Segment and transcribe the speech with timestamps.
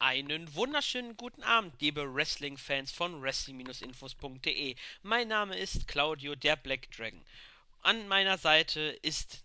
[0.00, 4.76] Einen wunderschönen guten Abend, liebe Wrestling-Fans von Wrestling-Infos.de.
[5.02, 7.20] Mein Name ist Claudio, der Black Dragon.
[7.82, 9.42] An meiner Seite ist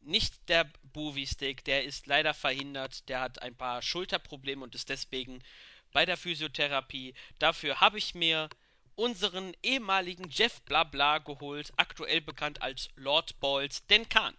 [0.00, 3.06] nicht der Bowie-Stick, der ist leider verhindert.
[3.10, 5.44] Der hat ein paar Schulterprobleme und ist deswegen
[5.92, 7.12] bei der Physiotherapie.
[7.38, 8.48] Dafür habe ich mir
[8.94, 14.34] unseren ehemaligen Jeff Blabla geholt, aktuell bekannt als Lord Balls, den Khan.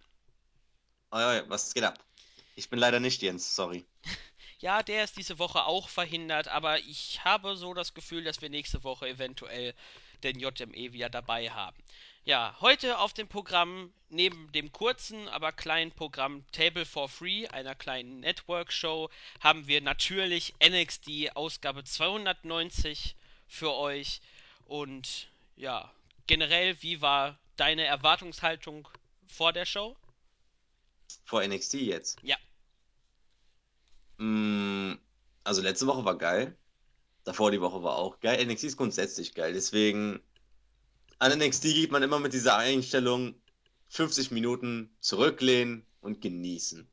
[1.12, 2.04] Oi, was geht ab?
[2.56, 3.84] Ich bin leider nicht Jens, sorry.
[4.64, 8.48] Ja, der ist diese Woche auch verhindert, aber ich habe so das Gefühl, dass wir
[8.48, 9.74] nächste Woche eventuell
[10.22, 11.76] den JME wieder dabei haben.
[12.24, 17.74] Ja, heute auf dem Programm, neben dem kurzen, aber kleinen Programm Table for Free, einer
[17.74, 24.22] kleinen Network-Show, haben wir natürlich NXT Ausgabe 290 für euch.
[24.64, 25.92] Und ja,
[26.26, 28.88] generell, wie war deine Erwartungshaltung
[29.28, 29.94] vor der Show?
[31.26, 32.18] Vor NXT jetzt.
[32.22, 32.38] Ja.
[34.18, 34.94] Mm,
[35.42, 36.56] also letzte Woche war geil.
[37.24, 38.44] Davor die Woche war auch geil.
[38.44, 39.52] NXT ist grundsätzlich geil.
[39.52, 40.20] Deswegen
[41.18, 43.34] an NXT geht man immer mit dieser Einstellung
[43.88, 46.86] 50 Minuten zurücklehnen und genießen.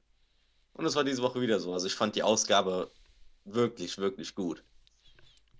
[0.73, 1.73] Und das war diese Woche wieder so.
[1.73, 2.91] Also ich fand die Ausgabe
[3.45, 4.63] wirklich, wirklich gut.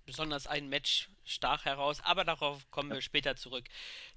[0.06, 3.64] Besonders ein Match stach heraus, aber darauf kommen wir später zurück.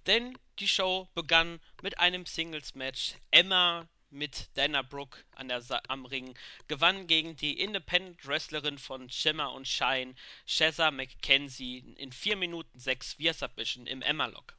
[0.08, 3.16] Denn die Show begann mit einem Singles-Match.
[3.32, 6.36] Emma mit Dana Brooke an der Sa am Ring
[6.68, 13.20] gewann gegen die Independent Wrestlerin von Shimmer und Shine, Shazza McKenzie, in 4 Minuten 6
[13.20, 14.56] via Submission im Emma-Lock.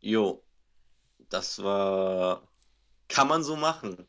[0.00, 0.44] Jo,
[1.30, 2.46] das war.
[3.08, 4.06] Kann man so machen.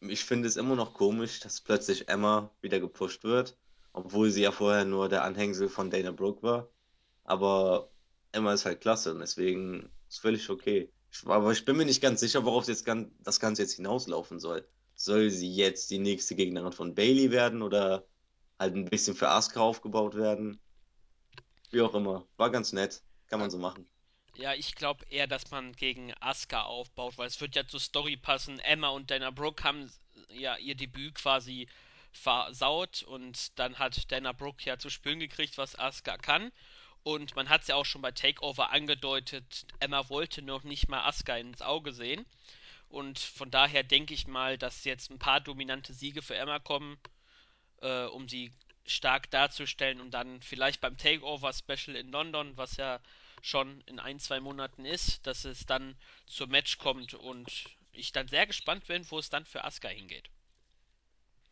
[0.00, 3.56] Ich finde es immer noch komisch, dass plötzlich Emma wieder gepusht wird,
[3.92, 6.68] obwohl sie ja vorher nur der Anhängsel von Dana Brooke war.
[7.24, 7.90] Aber
[8.32, 10.92] Emma ist halt klasse und deswegen ist völlig okay.
[11.24, 14.66] Aber ich bin mir nicht ganz sicher, worauf jetzt gan- das Ganze jetzt hinauslaufen soll.
[14.94, 18.06] Soll sie jetzt die nächste Gegnerin von Bailey werden oder
[18.58, 20.60] halt ein bisschen für Asuka aufgebaut werden?
[21.70, 22.26] Wie auch immer.
[22.36, 23.02] War ganz nett.
[23.28, 23.88] Kann man so machen.
[24.36, 28.16] Ja, ich glaube eher, dass man gegen Asuka aufbaut, weil es wird ja zur Story
[28.16, 28.58] passen.
[28.60, 29.90] Emma und Dana Brooke haben
[30.30, 31.68] ja ihr Debüt quasi
[32.12, 36.52] versaut und dann hat Dana Brooke ja zu spüren gekriegt, was Asuka kann.
[37.08, 41.06] Und man hat es ja auch schon bei Takeover angedeutet, Emma wollte noch nicht mal
[41.06, 42.26] Asuka ins Auge sehen.
[42.90, 46.98] Und von daher denke ich mal, dass jetzt ein paar dominante Siege für Emma kommen,
[47.80, 48.52] äh, um sie
[48.84, 53.00] stark darzustellen und dann vielleicht beim Takeover Special in London, was ja
[53.40, 55.96] schon in ein, zwei Monaten ist, dass es dann
[56.26, 60.28] zum Match kommt und ich dann sehr gespannt bin, wo es dann für Asuka hingeht.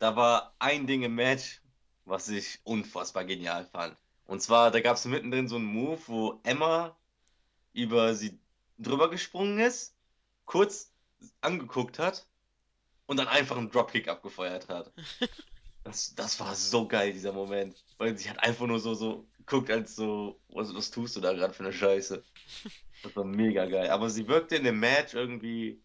[0.00, 1.62] Da war ein Ding im Match,
[2.04, 3.96] was ich unfassbar genial fand.
[4.26, 6.96] Und zwar, da gab es mittendrin so einen Move, wo Emma
[7.72, 8.38] über sie
[8.78, 9.94] drüber gesprungen ist,
[10.44, 10.92] kurz
[11.40, 12.26] angeguckt hat
[13.06, 14.92] und dann einfach einen Dropkick abgefeuert hat.
[15.84, 17.84] Das, das war so geil, dieser Moment.
[17.96, 21.32] Weil sie hat einfach nur so, so geguckt, als so, was, was tust du da
[21.32, 22.24] gerade für eine Scheiße?
[23.04, 23.90] Das war mega geil.
[23.90, 25.80] Aber sie wirkte in dem Match irgendwie,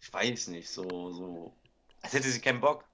[0.00, 1.56] ich weiß nicht, so, so,
[2.02, 2.84] als hätte sie keinen Bock.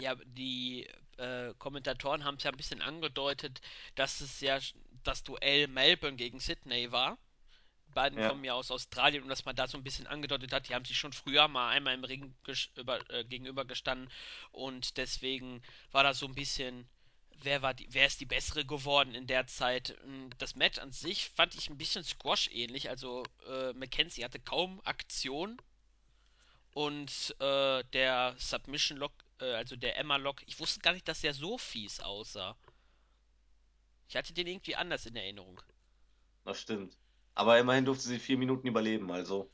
[0.00, 3.60] Ja, die äh, Kommentatoren haben es ja ein bisschen angedeutet,
[3.94, 4.58] dass es ja
[5.04, 7.18] das Duell Melbourne gegen Sydney war.
[7.94, 8.28] beiden Ja.
[8.28, 10.84] kommen ja aus Australien und dass man da so ein bisschen angedeutet hat, die haben
[10.84, 12.34] sich schon früher mal einmal im Ring
[12.76, 14.10] über, äh, gegenüber gestanden
[14.52, 15.62] und deswegen
[15.92, 16.88] war das so ein bisschen,
[17.42, 19.96] wer war die, wer ist die bessere geworden in der Zeit.
[20.04, 24.40] Ähm, Das Match an sich fand ich ein bisschen Squash ähnlich, also äh, Mackenzie hatte
[24.40, 25.58] kaum Aktion
[26.74, 31.20] und äh, der Submission Lock, äh, also der Emma Lock, ich wusste gar nicht, dass
[31.20, 32.56] der so fies aussah.
[34.08, 35.60] Ich hatte den irgendwie anders in Erinnerung.
[36.44, 36.98] Das stimmt.
[37.36, 39.52] Aber immerhin durfte sie vier Minuten überleben, also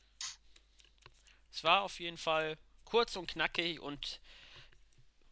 [1.51, 4.21] Es war auf jeden Fall kurz und knackig und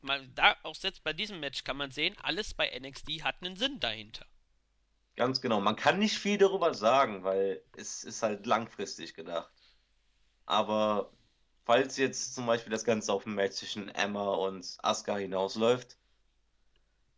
[0.01, 3.55] man, da auch selbst bei diesem Match kann man sehen, alles bei NXT hat einen
[3.55, 4.25] Sinn dahinter.
[5.15, 5.59] ganz genau.
[5.61, 9.51] Man kann nicht viel darüber sagen, weil es ist halt langfristig gedacht.
[10.45, 11.11] Aber
[11.65, 15.97] falls jetzt zum Beispiel das Ganze auf ein Match zwischen Emma und Asuka hinausläuft,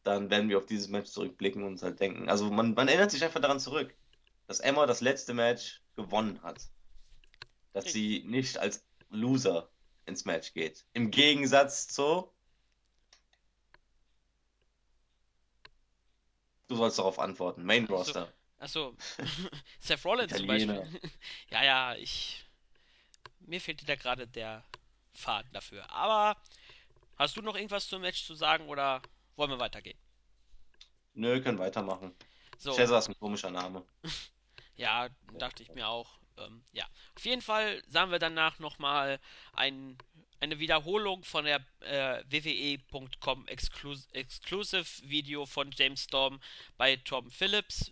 [0.03, 2.29] dann werden wir auf dieses Match zurückblicken und uns halt denken.
[2.29, 3.95] Also man, man erinnert sich einfach daran zurück,
[4.47, 6.69] dass Emma das letzte Match gewonnen hat.
[7.73, 9.69] Dass sie nicht als Loser
[10.05, 10.85] ins Match geht.
[10.93, 12.31] Im Gegensatz zu,
[16.67, 18.33] du sollst darauf antworten, Main Achso, Roster.
[18.59, 18.95] achso.
[19.79, 20.75] Seth Rollins zum Beispiel.
[20.75, 20.99] Italiener.
[21.49, 22.44] ja, ja, ich.
[23.47, 24.63] Mir fehlte da gerade der
[25.13, 25.89] Faden dafür.
[25.91, 26.39] Aber
[27.17, 29.01] hast du noch irgendwas zum Match zu sagen oder
[29.35, 29.97] wollen wir weitergehen?
[31.13, 32.13] Nö, können weitermachen.
[32.57, 33.85] So, Cesar ist ein komischer Name.
[34.75, 36.19] ja, dachte ich mir auch.
[36.37, 39.19] Ähm, ja, auf jeden Fall sahen wir danach nochmal
[39.53, 39.97] ein
[40.39, 46.39] eine Wiederholung von der äh, WWE.com Exclus Exclusive Video von James Storm
[46.77, 47.91] bei Tom Phillips,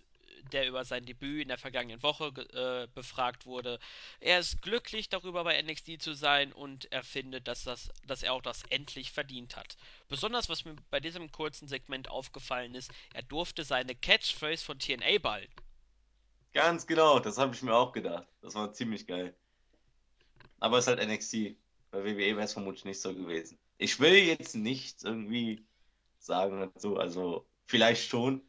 [0.51, 3.79] der über sein Debüt in der vergangenen Woche äh, befragt wurde.
[4.19, 8.33] Er ist glücklich darüber bei NXT zu sein und er findet, dass, das, dass er
[8.33, 9.77] auch das endlich verdient hat.
[10.07, 15.19] Besonders was mir bei diesem kurzen Segment aufgefallen ist, er durfte seine Catchphrase von TNA
[15.21, 15.49] ballen.
[16.53, 18.27] Ganz genau, das habe ich mir auch gedacht.
[18.41, 19.35] Das war ziemlich geil.
[20.59, 21.55] Aber es ist halt NXT.
[21.91, 23.57] Bei WWE wäre es vermutlich nicht so gewesen.
[23.77, 25.65] Ich will jetzt nicht irgendwie
[26.19, 28.41] sagen dazu, also vielleicht schon,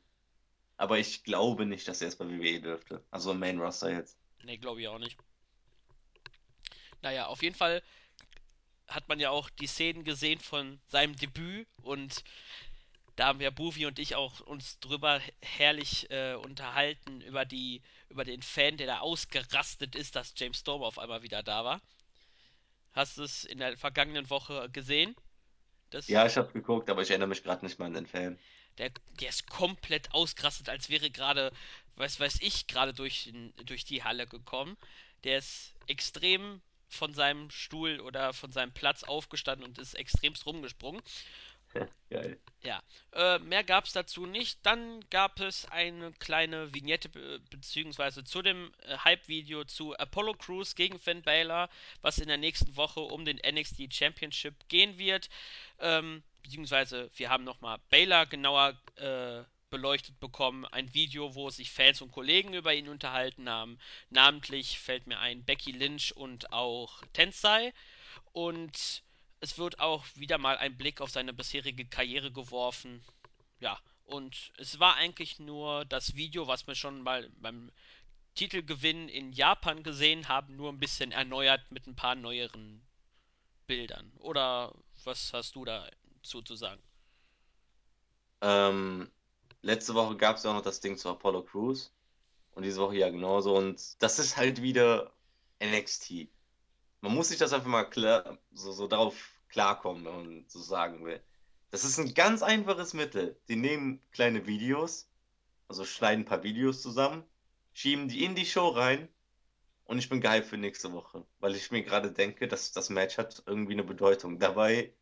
[0.76, 3.04] aber ich glaube nicht, dass er es bei WWE dürfte.
[3.10, 4.18] Also im Main Roster jetzt.
[4.44, 5.18] Nee, glaube ich auch nicht.
[7.02, 7.82] Naja, auf jeden Fall
[8.88, 12.24] hat man ja auch die Szenen gesehen von seinem Debüt und
[13.16, 18.24] da haben wir Buvi und ich auch uns drüber herrlich äh, unterhalten über die über
[18.24, 21.82] den Fan, der da ausgerastet ist, dass James Storm auf einmal wieder da war.
[22.92, 25.14] Hast du es in der vergangenen Woche gesehen?
[26.06, 28.38] Ja, Das, ich habe geguckt, aber ich erinnere mich gerade nicht mal an den Film.
[28.78, 28.90] Der,
[29.20, 31.52] der ist komplett ausgerastet, als wäre gerade,
[31.96, 33.32] was weiß ich, gerade durch,
[33.64, 34.76] durch die Halle gekommen.
[35.24, 41.02] Der ist extrem von seinem Stuhl oder von seinem Platz aufgestanden und ist extremst rumgesprungen.
[42.10, 42.38] Geil.
[42.62, 42.82] Ja,
[43.12, 44.58] äh, mehr gab es dazu nicht.
[44.64, 50.74] Dann gab es eine kleine Vignette be beziehungsweise zu dem äh, Hype-Video zu Apollo Crews
[50.74, 51.68] gegen Finn Balor,
[52.00, 55.28] was in der nächsten Woche um den NXT Championship gehen wird.
[55.80, 60.64] Ähm, beziehungsweise wir haben nochmal Balor genauer äh, beleuchtet bekommen.
[60.66, 63.78] Ein Video, wo sich Fans und Kollegen über ihn unterhalten haben.
[64.10, 67.72] Namentlich fällt mir ein Becky Lynch und auch Tensai.
[68.32, 69.02] Und
[69.40, 73.02] es wird auch wieder mal ein Blick auf seine bisherige Karriere geworfen.
[73.58, 77.72] Ja, und es war eigentlich nur das Video, was wir schon mal beim
[78.34, 82.86] Titelgewinn in Japan gesehen haben, nur ein bisschen erneuert mit ein paar neueren
[83.66, 84.12] Bildern.
[84.18, 84.74] Oder
[85.04, 86.82] was hast du dazu zu sagen?
[88.40, 89.10] Ähm,
[89.62, 91.92] letzte Woche gab es ja auch noch das Ding zu Apollo Crews
[92.54, 93.56] und diese Woche ja genauso.
[93.56, 95.12] Und das ist halt wieder
[95.62, 96.28] NXT.
[97.00, 99.14] Man muss sich das einfach mal klar, so, so darauf
[99.48, 101.20] klarkommen, wenn man so sagen will.
[101.70, 103.36] Das ist ein ganz einfaches Mittel.
[103.48, 105.08] Die nehmen kleine Videos,
[105.68, 107.24] also schneiden ein paar Videos zusammen,
[107.72, 109.08] schieben die in die Show rein
[109.84, 113.18] und ich bin gehypt für nächste Woche, weil ich mir gerade denke, dass das Match
[113.18, 114.38] hat irgendwie eine Bedeutung.
[114.38, 114.92] Dabei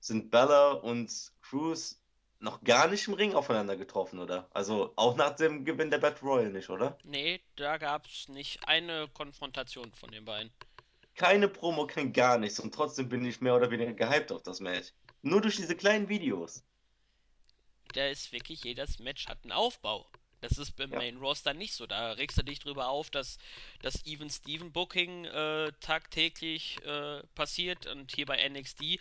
[0.00, 2.00] sind Bella und Cruz
[2.40, 4.48] noch gar nicht im Ring aufeinander getroffen, oder?
[4.52, 6.98] Also auch nach dem Gewinn der Battle Royale nicht, oder?
[7.02, 10.52] Nee, da gab es nicht eine Konfrontation von den beiden.
[11.16, 14.60] Keine Promo, kein gar nichts und trotzdem bin ich mehr oder weniger gehypt auf das
[14.60, 14.94] Match.
[15.20, 16.64] Nur durch diese kleinen Videos.
[17.94, 20.10] Der ist wirklich, jedes Match hat einen Aufbau.
[20.40, 21.86] Das ist beim Ja, Main Roster nicht so.
[21.86, 23.38] Da regst du dich drüber auf, dass
[23.82, 29.00] das Even Steven Booking äh, tagtäglich äh, passiert und hier bei NXT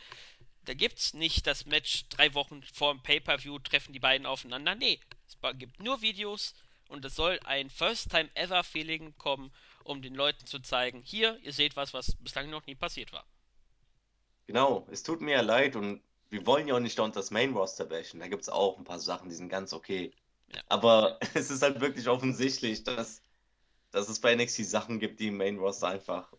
[0.68, 4.76] da gibt's nicht das Match drei Wochen vor dem Pay-Per-View treffen die beiden aufeinander.
[4.76, 6.54] Nee, es gibt nur Videos
[6.90, 9.54] und es soll ein First-Time-Ever-Feeling kommen,
[9.84, 13.26] um den Leuten zu zeigen, hier, ihr seht was, was bislang noch nie passiert war.
[14.46, 14.88] genau.
[14.92, 17.54] Es tut mir ja leid und wir wollen ja auch nicht da unter das Main
[17.54, 18.20] Roster bashen.
[18.20, 20.14] Da gibt es auch ein paar Sachen, die sind ganz okay.
[20.54, 23.22] Ja, Aber es ist halt wirklich offensichtlich, dass,
[23.92, 26.34] dass es bei NXT Sachen gibt, die im Main Roster einfach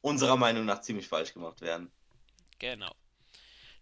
[0.00, 1.92] unserer Meinung nach ziemlich falsch gemacht werden.
[2.58, 2.92] genau.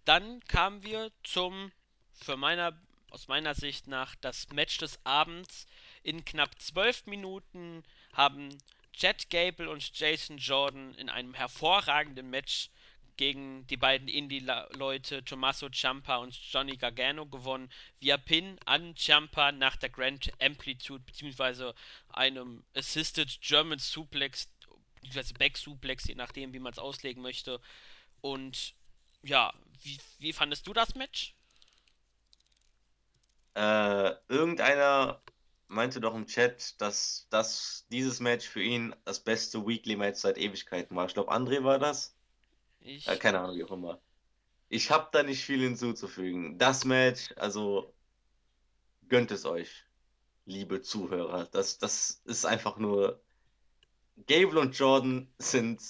[0.04, 1.72] Dann kamen wir zum,
[2.12, 2.78] für meiner,
[3.10, 5.66] aus meiner Sicht nach, das Match des Abends.
[6.02, 8.56] In knapp zwölf Minuten haben
[8.92, 12.70] Chad Gable und Jason Jordan in einem hervorragenden Match
[13.16, 17.70] gegen die beiden Indie-Leute Tommaso Ciampa und Johnny Gargano gewonnen.
[18.00, 21.74] Via Pin an Ciampa nach der Grand Amplitude bzw.
[22.08, 24.48] einem Assisted German Suplex
[25.02, 25.34] bzw.
[25.34, 27.60] Back Suplex, je nachdem, wie man es auslegen möchte.
[28.22, 28.74] Und
[29.22, 31.34] ja, wie, wie fandest du das Match?
[33.54, 35.22] Äh, irgendeiner
[35.68, 40.96] meinte doch im Chat, dass das, dieses Match für ihn das beste Weekly-Match seit Ewigkeiten
[40.96, 41.06] war.
[41.06, 42.16] Ich glaube, André war das.
[42.80, 44.00] Äh, Ich, keine Ahnung, wie auch immer.
[44.68, 46.58] Ich habe da nicht viel hinzuzufügen.
[46.58, 47.94] Das Match, also
[49.08, 49.84] gönnt es euch,
[50.44, 51.46] liebe Zuhörer.
[51.46, 53.22] Das, das ist einfach nur.
[54.26, 55.80] Gable und Jordan sind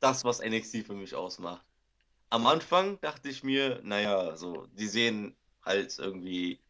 [0.00, 1.66] das, was NXT für mich ausmacht.
[2.32, 6.60] Am Anfang dachte ich mir, naja, so, die sehen halt irgendwie,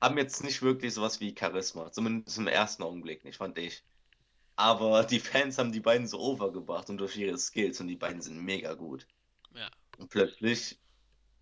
[0.00, 1.92] haben jetzt nicht wirklich sowas wie Charisma.
[1.92, 3.84] Zumindest im ersten Augenblick nicht, fand ich.
[4.56, 8.22] Aber die Fans haben die beiden so overgebracht und durch ihre Skills und die beiden
[8.22, 9.06] sind mega gut.
[9.54, 10.80] ja, Und plötzlich,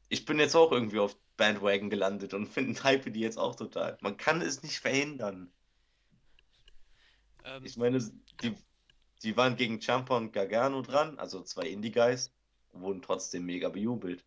[0.09, 3.99] ich bin jetzt auch irgendwie auf Bandwagon gelandet und finde hype die jetzt auch total.
[4.03, 5.53] Man kann es nicht verhindern.
[7.45, 8.01] ähm, Ich meine,
[8.43, 8.57] die,
[9.23, 12.34] die waren gegen Ciampa und Gargano dran, also zwei Indie-Guys,
[12.75, 14.25] wurden trotzdem mega bejubelt.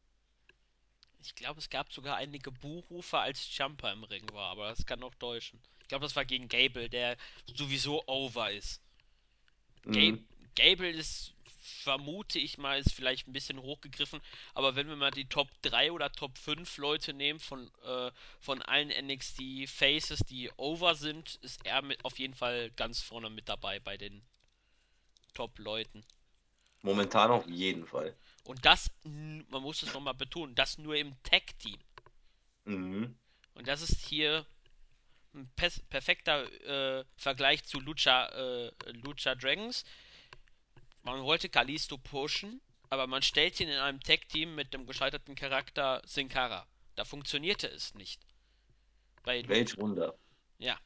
[1.22, 5.04] Ich glaube, es gab sogar einige Buhrufe, als Jumper im Ring war, aber das kann
[5.04, 5.62] auch täuschen.
[5.82, 8.82] Ich glaube, das war gegen Gable, der sowieso over ist.
[9.92, 10.28] Gable, Mhm.
[10.56, 14.22] Gable ist, vermute ich mal, ist vielleicht ein bisschen hochgegriffen,
[14.54, 18.62] aber wenn wir mal die Top 3 oder Top 5 Leute nehmen von, äh, von
[18.62, 23.50] allen NXT Faces, die over sind, ist er mit, auf jeden Fall ganz vorne mit
[23.50, 24.24] dabei bei den
[25.34, 26.04] Top-Leuten.
[26.82, 28.16] Momentan auf jeden Fall.
[28.48, 31.78] Und das, man muss es nochmal betonen, das nur im Tag-Team.
[32.64, 33.20] Mhm.
[33.56, 34.46] Und das ist hier
[35.34, 35.52] ein
[35.90, 38.72] perfekter äh, Vergleich zu Lucha, äh,
[39.04, 39.84] Lucha Dragons.
[41.04, 46.02] Man wollte Kalisto pushen, aber man stellt ihn in einem Tag-Team mit dem gescheiterten Charakter
[46.06, 46.66] Sin Cara.
[46.96, 48.22] Da funktionierte es nicht.
[49.24, 49.46] Bei.
[49.50, 50.18] Welch Wunder.
[50.58, 50.80] Ja.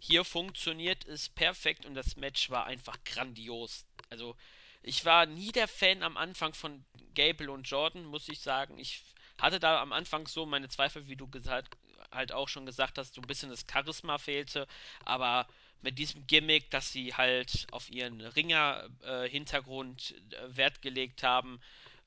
[0.00, 3.86] Hier funktioniert es perfekt und das Match war einfach grandios.
[4.08, 4.36] Also,
[4.82, 6.84] ich war nie der Fan am Anfang von
[7.14, 8.78] Gable und Jordan, muss ich sagen.
[8.78, 9.02] Ich
[9.38, 11.76] hatte da am Anfang so meine Zweifel, wie du gesagt,
[12.10, 14.66] halt auch schon gesagt hast, so ein bisschen das Charisma fehlte,
[15.04, 15.46] aber
[15.80, 21.60] mit diesem Gimmick, dass sie halt auf ihren Ringer-Hintergrund äh, Wert gelegt haben,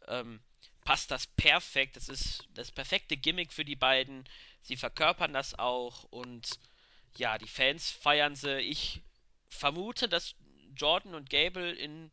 [0.07, 0.39] ähm,
[0.85, 1.97] passt das perfekt.
[1.97, 4.23] Das ist das perfekte Gimmick für die beiden.
[4.61, 6.59] Sie verkörpern das auch und
[7.17, 8.59] ja, die Fans feiern sie.
[8.59, 9.01] Ich
[9.49, 10.35] vermute, dass
[10.75, 12.11] Jordan und Gable in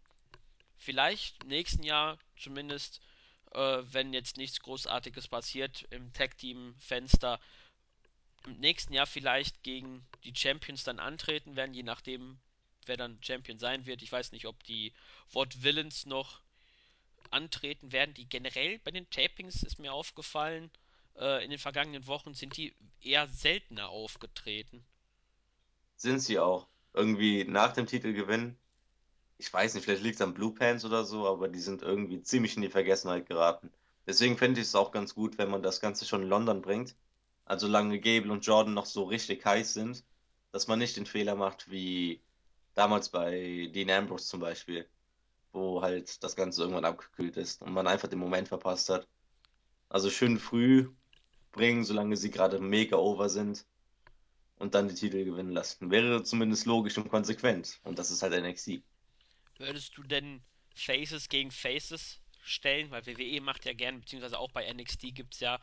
[0.83, 3.01] vielleicht nächsten Jahr zumindest,
[3.53, 7.41] äh, wenn jetzt nichts Großartiges passiert im Tag-Team-Fenster,
[8.47, 12.41] im nächsten Jahr vielleicht gegen die Champions dann antreten werden, je nachdem,
[12.87, 14.03] wer dann Champion sein wird.
[14.03, 14.93] Ich weiß nicht, ob die
[15.31, 16.41] Wort Villains noch
[17.31, 18.15] antreten werden.
[18.15, 20.71] Die generell bei den Tapings ist mir aufgefallen,
[21.17, 24.85] äh, in den vergangenen Wochen sind die eher seltener aufgetreten.
[25.97, 26.67] Sind sie auch.
[26.95, 28.59] Irgendwie nach dem Titelgewinn.
[29.43, 32.23] Ich weiß nicht, vielleicht liegt es an Blue Pants oder so, aber die sind irgendwie
[32.23, 33.73] ziemlich in die Vergessenheit geraten.
[34.07, 36.95] Deswegen fände ich es auch ganz gut, wenn man das Ganze schon in London bringt.
[37.45, 40.05] Also solange Gable und Jordan noch so richtig heiß sind,
[40.53, 42.23] dass man nicht den Fehler macht wie
[42.75, 44.89] damals bei Dean Ambrose zum Beispiel,
[45.51, 49.09] wo halt das Ganze irgendwann abgekühlt ist und man einfach den Moment verpasst hat.
[49.89, 50.89] Also schön früh
[51.51, 53.67] bringen, solange sie gerade mega over sind
[54.55, 55.91] und dann die Titel gewinnen lassen.
[55.91, 57.81] Wäre zumindest logisch und konsequent.
[57.83, 58.85] Und das ist halt NXT.
[59.63, 60.43] Würdest du denn
[60.75, 62.91] Faces gegen Faces stellen?
[62.91, 65.61] Weil WWE macht ja gern, beziehungsweise auch bei NXT gibt es ja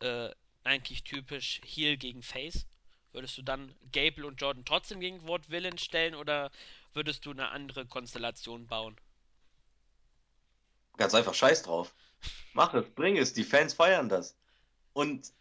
[0.00, 0.30] äh,
[0.64, 2.66] eigentlich typisch Heel gegen Face.
[3.12, 6.50] Würdest du dann Gable und Jordan trotzdem gegen Ward Villain stellen oder
[6.92, 8.96] würdest du eine andere Konstellation bauen?
[10.96, 11.94] Ganz einfach scheiß drauf.
[12.52, 14.36] Mach es, bring es, die Fans feiern das.
[14.92, 15.32] Und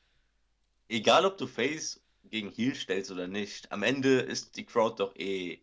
[0.89, 5.15] egal, ob du Face gegen Heel stellst oder nicht, am Ende ist die Crowd doch
[5.15, 5.59] eh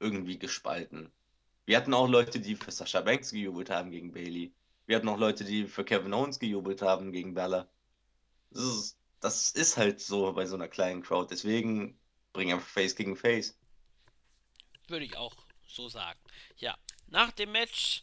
[0.00, 1.12] irgendwie gespalten.
[1.66, 4.52] Wir hatten auch Leute, die für Sasha Banks gejubelt haben gegen Bailey.
[4.86, 7.68] Wir hatten auch Leute, die für Kevin Owens gejubelt haben gegen Bella.
[8.50, 11.28] Das ist, das ist halt so bei so einer kleinen Crowd.
[11.30, 11.98] Deswegen
[12.32, 13.58] bring einfach Face gegen Face.
[14.88, 15.34] Würde ich auch
[15.66, 16.20] so sagen.
[16.58, 16.76] Ja,
[17.08, 18.02] nach dem Match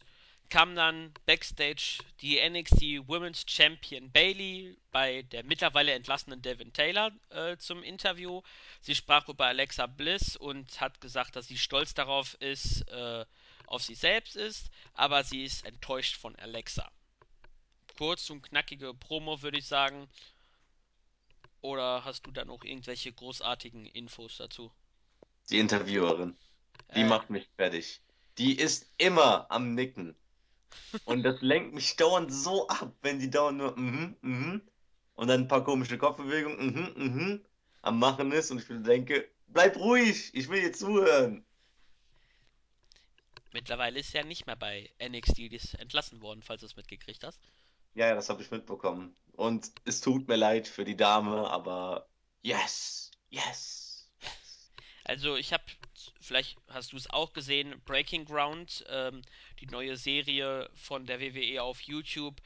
[0.52, 7.56] kam dann backstage die NXT Women's Champion Bailey bei der mittlerweile entlassenen Devin Taylor äh,
[7.56, 8.42] zum Interview.
[8.82, 13.24] Sie sprach über Alexa Bliss und hat gesagt, dass sie stolz darauf ist, äh,
[13.72, 16.90] auf sie selbst ist, aber sie ist enttäuscht von Alexa.
[17.96, 20.08] Kurz und knackige Promo würde ich sagen.
[21.62, 24.72] Oder hast du da noch irgendwelche großartigen Infos dazu?
[25.50, 26.36] Die Interviewerin,
[26.94, 28.02] die Äh, macht mich fertig.
[28.38, 30.16] Die ist immer am Nicken.
[31.04, 34.62] Und das lenkt mich dauernd so ab, wenn die dauernd nur mhm, mhm
[35.14, 37.46] und dann ein paar komische Kopfbewegungen mhm, mhm
[37.82, 41.44] am Machen ist und ich denke, bleib ruhig, ich will dir zuhören.
[43.52, 47.24] Mittlerweile ist ja nicht mehr bei NXT die ist entlassen worden, falls du es mitgekriegt
[47.24, 47.40] hast.
[47.94, 49.14] Ja, ja, das habe ich mitbekommen.
[49.32, 52.08] Und es tut mir leid für die Dame, aber
[52.42, 54.08] yes, yes.
[55.04, 55.64] Also ich habe,
[56.20, 59.22] vielleicht hast du es auch gesehen, Breaking Ground, ähm,
[59.60, 62.40] die neue Serie von der WWE auf YouTube,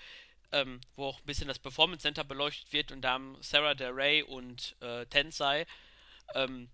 [0.52, 3.90] ähm, wo auch ein bisschen das Performance Center beleuchtet wird und da haben Sarah Del
[3.90, 5.66] Rey und äh, Tensai
[6.34, 6.68] ähm,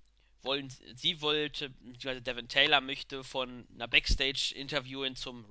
[0.45, 5.47] wollen, sie wollte, beziehungsweise Devin Taylor möchte von einer Backstage-Interviewerin zum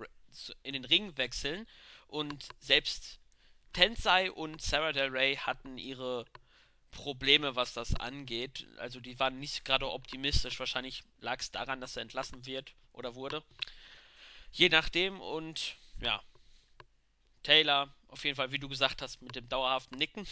[0.64, 1.68] in den Ring wechseln
[2.08, 3.20] und selbst
[3.74, 6.26] Tensai und Sarah Del Rey hatten ihre
[6.92, 8.68] Probleme, was das angeht.
[8.78, 10.60] Also die waren nicht gerade optimistisch.
[10.60, 13.44] Wahrscheinlich lag es daran, dass er entlassen wird oder wurde.
[14.52, 16.24] Je nachdem und ja,
[17.44, 20.26] Taylor, auf jeden Fall, wie du gesagt hast, mit dem dauerhaften Nicken.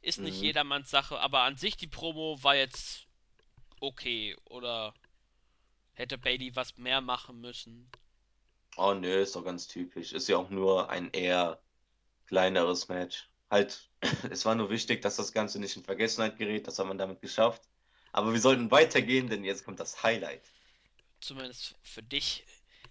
[0.00, 0.44] Ist nicht Mhm.
[0.44, 3.05] jedermanns Sache, aber an sich die Promo war jetzt
[3.80, 4.94] okay oder
[5.96, 7.90] Hätte Bailey was mehr machen müssen.
[8.76, 10.12] Oh nö, ist doch ganz typisch.
[10.12, 11.58] Ist ja auch nur ein eher
[12.26, 13.30] kleineres Match.
[13.50, 13.88] Halt,
[14.30, 16.66] es war nur wichtig, dass das Ganze nicht in Vergessenheit gerät.
[16.66, 17.62] Das hat man damit geschafft.
[18.12, 20.42] Aber wir sollten weitergehen, denn jetzt kommt das Highlight.
[21.20, 22.44] Zumindest für dich.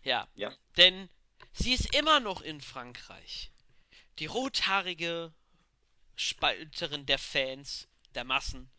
[0.03, 0.27] Ja.
[0.33, 0.51] Ja.
[0.75, 1.07] Denn
[1.53, 3.51] sie ist immer noch in Frankreich.
[4.17, 5.31] Die rothaarige
[6.15, 8.71] Spalterin der Fans, der Massen,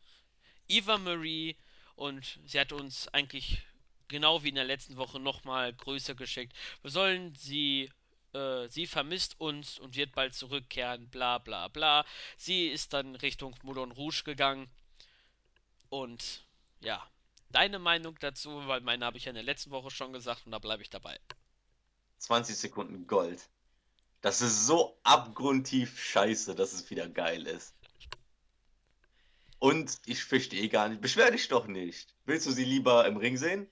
[0.67, 1.57] Eva Marie.
[1.97, 3.63] Und sie hat uns eigentlich
[4.09, 6.55] genau wie in der letzten Woche nochmal Grüße geschickt.
[6.83, 7.91] Wir sollen sie
[8.37, 12.05] äh, sie vermisst uns und wird bald zurückkehren, bla bla bla.
[12.37, 14.69] Sie ist dann Richtung Moulin Rouge gegangen.
[15.89, 16.45] Und
[16.81, 17.03] ja,
[17.51, 20.53] deine Meinung dazu, weil meine habe ich ja in der letzten Woche schon gesagt und
[20.53, 21.19] da bleibe ich dabei.
[22.19, 23.49] 20 Sekunden Gold.
[24.21, 27.75] Das ist so abgrundtief scheiße, dass es wieder geil ist.
[29.59, 31.01] Und ich verstehe gar nicht.
[31.03, 32.15] Beschwer dich doch nicht.
[32.25, 33.69] Willst du sie lieber im Ring sehen?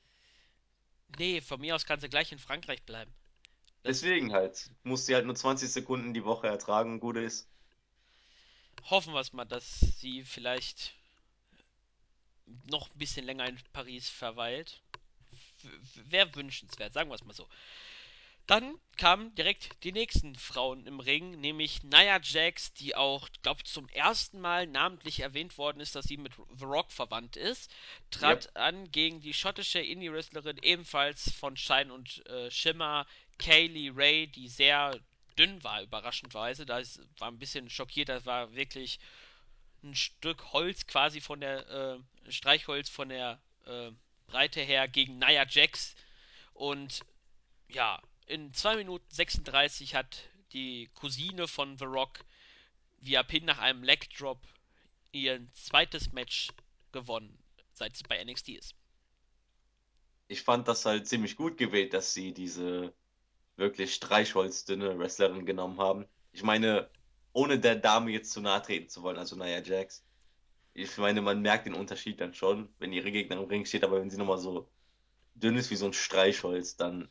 [1.19, 3.15] Nee, von mir aus kann sie gleich in Frankreich bleiben.
[3.85, 4.71] Das Deswegen halt.
[4.83, 7.49] Muss sie halt nur 20 Sekunden die Woche ertragen, gut ist.
[8.85, 10.95] hoffen wir es mal, dass sie vielleicht
[12.71, 14.83] noch ein bisschen länger in Paris verweilt.
[15.95, 17.49] Wäre wünschenswert, sagen wir es mal so.
[18.47, 23.89] Dann kamen direkt die nächsten Frauen im Ring, nämlich Nia Jax, die auch, glaube zum
[23.89, 28.11] ersten Mal namentlich erwähnt worden ist, dass sie mit The Rock verwandt ist, Yep.
[28.11, 33.07] trat an gegen die schottische Indie-Wrestlerin ebenfalls von Shine und äh, Shimmer,
[33.39, 35.01] Kaylee Ray, die sehr
[35.39, 36.67] dünn war, überraschendweise.
[36.67, 36.83] Da
[37.19, 38.99] war ein bisschen schockiert, das war wirklich
[39.83, 41.69] ein Stück Holz quasi von der,
[42.27, 43.91] äh, Streichholz von der äh,
[44.27, 45.95] Breite her gegen Nia Jax.
[46.55, 47.01] Und
[47.69, 52.21] ja, in 2 Minuten 36 hat die Cousine von The Rock
[53.01, 54.39] via Pin nach einem Leg Drop
[55.13, 56.49] ihr zweites Match
[56.93, 57.39] gewonnen,
[57.73, 58.75] seit sie bei NXT ist.
[60.27, 62.93] Ich fand das halt ziemlich gut gewählt, dass sie diese
[63.57, 66.07] wirklich streichholzdünne Wrestlerin genommen haben.
[66.33, 66.89] Ich meine,
[67.33, 70.03] ohne der Dame jetzt zu nahe treten zu wollen, also Nia Jax.
[70.73, 74.01] Ich meine, man merkt den Unterschied dann schon, wenn ihre Gegnerin im Ring steht, aber
[74.01, 74.69] wenn sie nochmal so
[75.35, 77.09] dünn ist wie so ein Streichholz, dann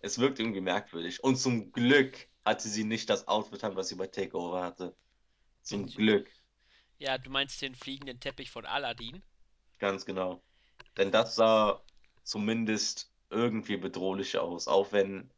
[0.00, 1.22] es wirkt irgendwie merkwürdig.
[1.24, 4.96] Und zum Glück hatte sie nicht das Outfit an, was sie bei Takeover hatte.
[5.62, 6.30] Zum Glück,
[6.98, 9.22] ja, du meinst den fliegenden Teppich von Aladdin?
[9.78, 10.42] ganz genau.
[10.96, 11.84] Denn das sah
[12.24, 15.32] zumindest irgendwie bedrohlich aus, auch wenn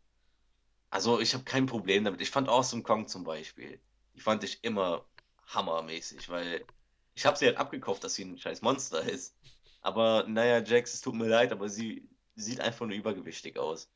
[0.91, 2.21] Also ich habe kein Problem damit.
[2.21, 3.81] Ich fand Awesome Kong zum Beispiel.
[4.15, 5.07] Die fand ich immer
[5.47, 6.67] hammermäßig, weil
[7.15, 9.37] ich habe sie halt abgekauft, dass sie ein scheiß Monster ist.
[9.81, 13.91] Aber naja, Jax, es tut mir leid, aber sie sieht einfach nur übergewichtig aus.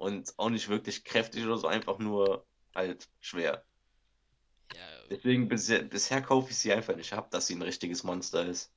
[0.00, 3.64] Und auch nicht wirklich kräftig oder so, einfach nur halt schwer.
[4.74, 8.46] Ja, Deswegen bisher, bisher kaufe ich sie einfach nicht ab, dass sie ein richtiges Monster
[8.46, 8.72] ist.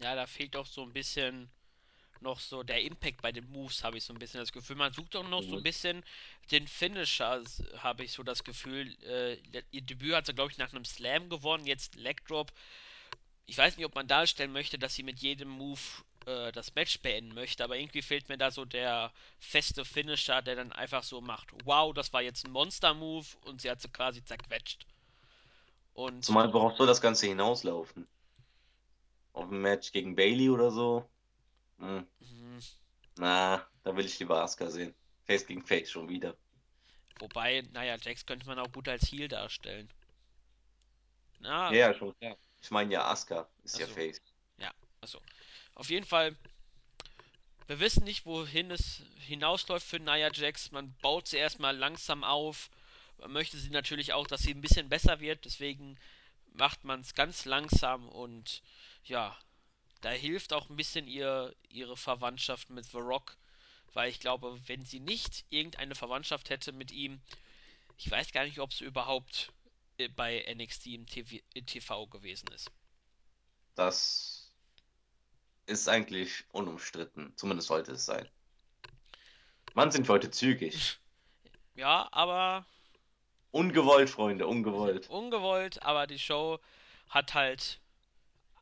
[0.00, 1.50] ja, da fehlt auch so ein bisschen
[2.20, 4.76] noch so der Impact bei den Moves, habe ich so ein bisschen das Gefühl.
[4.76, 5.64] Man sucht auch noch so ein Mhm.
[5.64, 6.04] bisschen
[6.50, 7.42] den Finisher,
[7.78, 8.96] habe ich so das Gefühl.
[9.04, 9.36] Äh,
[9.72, 12.52] ihr Debüt hat sie, glaube ich, nach einem Slam gewonnen, jetzt Leg Drop.
[13.46, 15.80] Ich weiß nicht, ob man darstellen möchte, dass sie mit jedem Move
[16.26, 20.56] äh, das Match beenden möchte, aber irgendwie fehlt mir da so der feste Finisher, der
[20.56, 24.24] dann einfach so macht, wow, das war jetzt ein Monster-Move und sie hat sie quasi
[24.24, 24.86] zerquetscht.
[25.94, 28.08] Und Zumal, worauf soll das Ganze hinauslaufen?
[29.34, 31.06] Auf ein Match gegen Bailey oder so?
[31.78, 32.06] Hm.
[32.20, 32.60] mh,
[33.16, 34.94] Na, da will ich lieber Asuka sehen.
[35.24, 36.36] Face gegen Face schon wieder.
[37.18, 39.88] wobei, naja, Jax könnte man auch gut als Heal darstellen.
[41.40, 42.36] Na, Ja, ja, schon klar.
[42.62, 44.20] Ich meine ja, Asuka ist ja also, Face.
[44.58, 45.20] ja, also.
[45.74, 46.36] Auf jeden Fall,
[47.66, 50.70] wir wissen nicht, wohin es hinausläuft für Nia Jax.
[50.70, 52.70] Man baut sie erstmal langsam auf.
[53.18, 55.44] Man möchte sie natürlich auch, dass sie ein bisschen besser wird.
[55.44, 55.98] Deswegen
[56.52, 58.62] macht man es ganz langsam und
[59.04, 59.36] ja,
[60.00, 63.36] da hilft auch ein bisschen ihr, ihre Verwandtschaft mit The Rock.
[63.92, 67.20] Weil ich glaube, wenn sie nicht irgendeine Verwandtschaft hätte mit ihm,
[67.96, 69.52] ich weiß gar nicht, ob sie überhaupt
[69.98, 72.70] äh, bei NXT im TV, im TV gewesen ist.
[73.76, 74.33] Das
[75.66, 77.32] ist eigentlich unumstritten.
[77.36, 78.28] Zumindest sollte es sein.
[79.74, 80.98] Wann sind wir heute zügig?
[81.76, 82.64] Ja, aber
[83.50, 85.10] Ungewollt, Freunde, ungewollt.
[85.10, 86.60] ungewollt, aber die Show
[87.08, 87.80] hat halt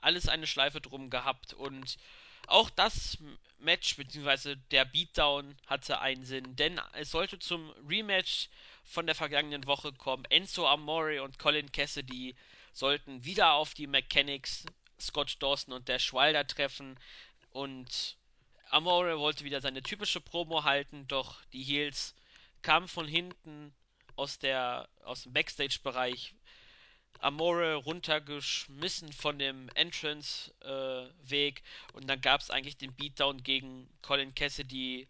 [0.01, 1.99] alles eine Schleife drum gehabt und
[2.47, 3.19] auch das
[3.59, 4.57] Match bzw.
[4.71, 8.49] der Beatdown hatte einen Sinn, denn es sollte zum Rematch
[8.85, 10.25] von der vergangenen Woche kommen.
[10.31, 12.35] Enzo Amore und Colin Cassidy
[12.73, 14.65] sollten wieder auf die Mechanics
[15.03, 16.99] Scott Dawson und Dash Wilder treffen.
[17.51, 18.17] Und
[18.71, 22.15] Amore wollte wieder seine typische Promo halten, doch die Heels
[22.63, 23.75] kamen von hinten
[24.17, 26.35] aus der aus dem Backstage-Bereich.
[27.19, 34.35] Amore runtergeschmissen von dem Entrance-Weg äh, und dann gab es eigentlich den Beatdown gegen Colin
[34.35, 35.07] Cassidy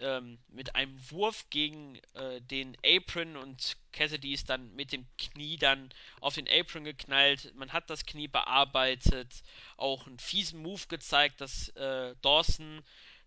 [0.00, 5.56] ähm, mit einem Wurf gegen äh, den Apron und Cassidy ist dann mit dem Knie
[5.56, 7.54] dann auf den Apron geknallt.
[7.54, 9.42] Man hat das Knie bearbeitet,
[9.76, 12.82] auch einen fiesen Move gezeigt, dass äh, Dawson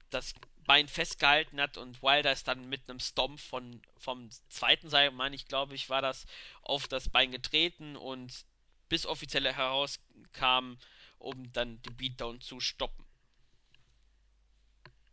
[0.10, 0.34] das
[0.66, 5.36] Bein festgehalten hat und Wilder ist dann mit einem Stomp von, vom zweiten Seil, meine
[5.36, 6.26] ich, glaube ich, war das,
[6.62, 8.46] auf das Bein getreten und
[8.88, 10.78] bis offiziell herauskam,
[11.18, 13.01] um dann den Beatdown zu stoppen.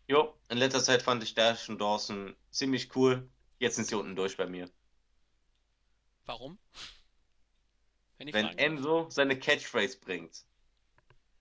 [0.09, 3.29] Jo, in letzter Zeit fand ich Dash und Dawson ziemlich cool.
[3.59, 4.71] Jetzt sind sie unten durch bei mir.
[6.25, 6.59] Warum?
[8.16, 9.12] Wenn, Wenn Enzo darf?
[9.12, 10.44] seine Catchphrase bringt,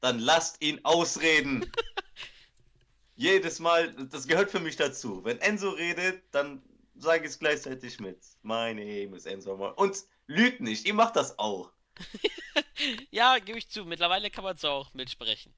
[0.01, 1.71] dann lasst ihn ausreden.
[3.15, 5.23] Jedes Mal, das gehört für mich dazu.
[5.23, 6.62] Wenn Enzo redet, dann
[6.95, 8.19] sage ich es gleichzeitig mit.
[8.43, 11.71] My name is Enzo Und lügt nicht, ihr macht das auch.
[13.12, 13.86] ja, gebe ich zu.
[13.86, 15.53] Mittlerweile kann man es auch mitsprechen.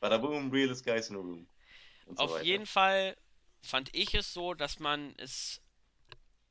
[0.00, 1.46] Bada boom, realest guys in the room.
[2.16, 3.16] Auf so jeden Fall
[3.62, 5.60] fand ich es so, dass man es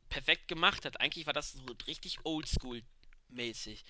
[0.10, 1.00] perfekt gemacht hat.
[1.02, 3.84] Eigentlich war das so richtig oldschool-mäßig.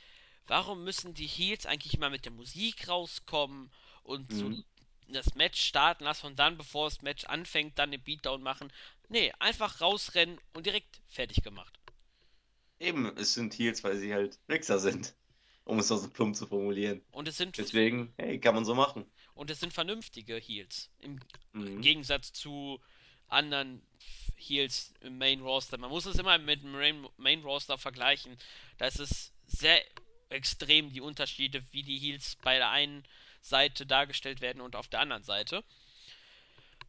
[0.48, 3.72] Warum müssen die Heels eigentlich immer mit der Musik rauskommen
[4.04, 4.38] und mhm.
[4.38, 4.64] so
[5.10, 8.72] das Match starten lassen und dann, bevor das Match anfängt, dann den Beatdown machen?
[9.10, 11.78] Nee, einfach rausrennen und direkt fertig gemacht.
[12.80, 15.16] Eben, es sind Heels, weil sie halt Wichser sind.
[15.66, 17.02] Um es so plump zu formulieren.
[17.12, 17.58] Und es sind.
[17.58, 19.06] Deswegen, hey, kann man so machen.
[19.36, 20.90] Und es sind vernünftige Heels.
[21.00, 21.20] Im
[21.54, 21.82] mhm.
[21.82, 22.80] Gegensatz zu
[23.28, 23.82] anderen
[24.36, 25.78] Heels im Main Roster.
[25.78, 28.38] Man muss es immer mit dem Main, Main Roster vergleichen.
[28.78, 29.82] Da ist es sehr
[30.30, 33.04] extrem die Unterschiede, wie die Heels bei der einen
[33.42, 35.64] Seite dargestellt werden und auf der anderen Seite.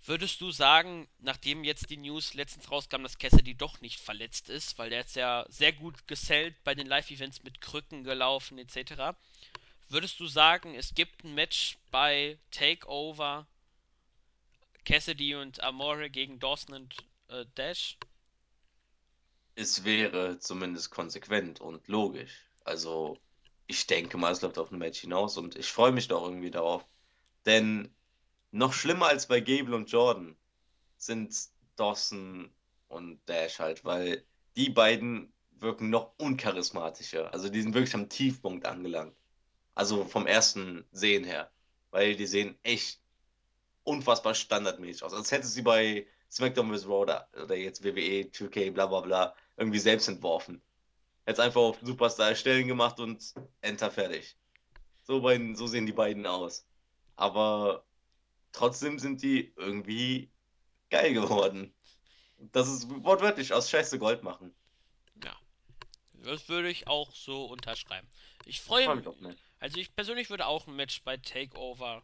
[0.07, 4.77] Würdest du sagen, nachdem jetzt die News letztens rauskam, dass Cassidy doch nicht verletzt ist,
[4.79, 9.17] weil der jetzt ja sehr gut gesellt bei den Live-Events mit Krücken gelaufen etc.,
[9.89, 13.47] würdest du sagen, es gibt ein Match bei Takeover
[14.85, 16.97] Cassidy und Amore gegen Dawson und
[17.29, 17.97] äh, Dash?
[19.55, 22.51] Es wäre zumindest konsequent und logisch.
[22.65, 23.19] Also,
[23.67, 26.51] ich denke mal, es läuft auf ein Match hinaus und ich freue mich doch irgendwie
[26.51, 26.85] darauf.
[27.47, 27.95] Denn
[28.51, 30.37] noch schlimmer als bei Gable und Jordan
[30.97, 31.35] sind
[31.77, 32.51] Dawson
[32.89, 34.25] und Dash halt, weil
[34.57, 37.33] die beiden wirken noch uncharismatischer.
[37.33, 39.17] Also die sind wirklich am Tiefpunkt angelangt.
[39.75, 41.51] Also vom ersten Sehen her.
[41.91, 43.01] Weil die sehen echt
[43.85, 45.15] unfassbar standardmäßig aus.
[45.15, 46.87] Als hätte sie bei SmackDown vs.
[46.87, 50.61] Raw oder, oder jetzt WWE, 2K, bla bla bla, irgendwie selbst entworfen.
[51.27, 54.37] Jetzt einfach auf Superstar erstellen gemacht und Enter fertig.
[55.05, 56.67] So, beiden, so sehen die beiden aus.
[57.17, 57.85] Aber
[58.53, 60.31] trotzdem sind die irgendwie
[60.91, 61.75] geil geworden.
[62.39, 64.55] Das ist wortwörtlich aus Scheiße Gold machen.
[65.23, 65.37] Ja.
[66.13, 68.09] Das würde ich auch so unterschreiben.
[68.45, 69.07] Ich freue mich.
[69.61, 72.03] Also ich persönlich würde auch ein Match bei Takeover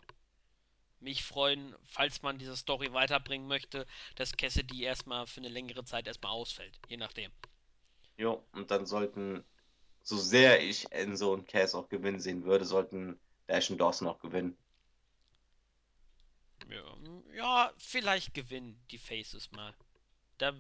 [1.01, 3.87] mich freuen, falls man diese Story weiterbringen möchte,
[4.17, 7.33] dass Cassidy erstmal für eine längere Zeit erstmal ausfällt, je nachdem.
[8.19, 9.45] Jo, und dann sollten,
[10.03, 14.21] so sehr ich Enzo und Cass auch gewinnen sehen würde, sollten Dash und Dawson auch
[14.21, 14.57] gewinnen.
[16.69, 16.97] Ja,
[17.35, 19.75] ja, vielleicht gewinnen die Faces mal.
[20.39, 20.55] Da,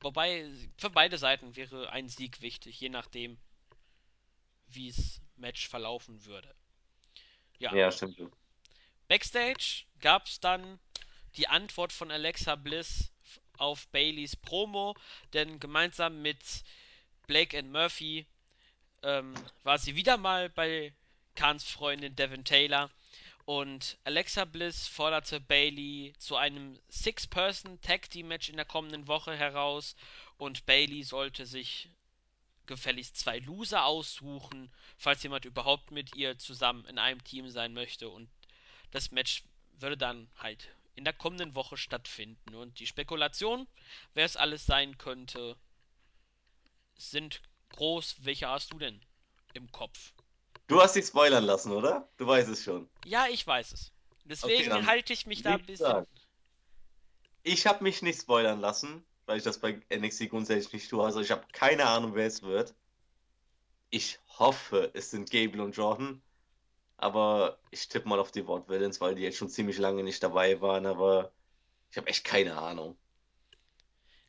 [0.00, 3.38] wobei, für beide Seiten wäre ein Sieg wichtig, je nachdem,
[4.74, 6.54] wie es Match verlaufen würde.
[7.58, 8.20] Ja, ja stimmt.
[9.08, 10.78] Backstage gab es dann
[11.36, 13.12] die Antwort von Alexa Bliss
[13.58, 14.96] auf Baileys Promo,
[15.32, 16.38] denn gemeinsam mit
[17.26, 18.26] Blake and Murphy
[19.02, 20.92] ähm, war sie wieder mal bei
[21.34, 22.90] Kahns Freundin Devin Taylor
[23.44, 29.96] und Alexa Bliss forderte Bailey zu einem Six-Person-Tag-Team-Match in der kommenden Woche heraus
[30.36, 31.88] und Bailey sollte sich
[32.70, 38.08] gefälligst zwei Loser aussuchen, falls jemand überhaupt mit ihr zusammen in einem Team sein möchte
[38.08, 38.30] und
[38.92, 39.42] das Match
[39.78, 42.54] würde dann halt in der kommenden Woche stattfinden.
[42.54, 43.66] Und die Spekulation,
[44.14, 45.56] wer es alles sein könnte,
[46.96, 48.16] sind groß.
[48.20, 49.00] Welche hast du denn
[49.54, 50.12] im Kopf?
[50.66, 52.08] Du hast dich spoilern lassen, oder?
[52.18, 52.88] Du weißt es schon.
[53.04, 53.92] Ja, ich weiß es.
[54.24, 55.86] Deswegen okay, halte ich mich da ein bisschen.
[55.86, 56.06] Sagen.
[57.42, 61.04] Ich habe mich nicht spoilern lassen, weil ich das bei NXT grundsätzlich nicht tue.
[61.04, 62.74] Also ich habe keine Ahnung, wer es wird.
[63.88, 66.20] Ich hoffe, es sind Gable und Jordan.
[66.96, 70.20] Aber ich tippe mal auf die Wort Villains, weil die jetzt schon ziemlich lange nicht
[70.24, 70.84] dabei waren.
[70.84, 71.30] Aber
[71.92, 72.96] ich habe echt keine Ahnung.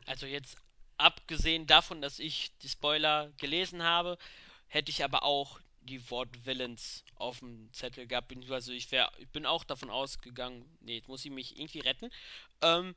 [0.06, 0.56] Also jetzt
[0.98, 4.20] abgesehen davon, dass ich die Spoiler gelesen habe,
[4.68, 8.32] hätte ich aber auch die Wort Villains auf dem Zettel gehabt.
[8.52, 12.12] Also ich, wär, ich bin auch davon ausgegangen, nee, jetzt muss ich mich irgendwie retten.
[12.62, 12.94] Ähm,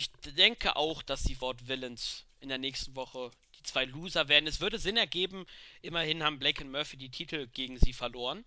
[0.00, 4.46] ich denke auch, dass die Wort Villains in der nächsten Woche die zwei Loser werden.
[4.46, 5.44] Es würde Sinn ergeben,
[5.82, 8.42] immerhin haben Blake und Murphy die Titel gegen sie verloren.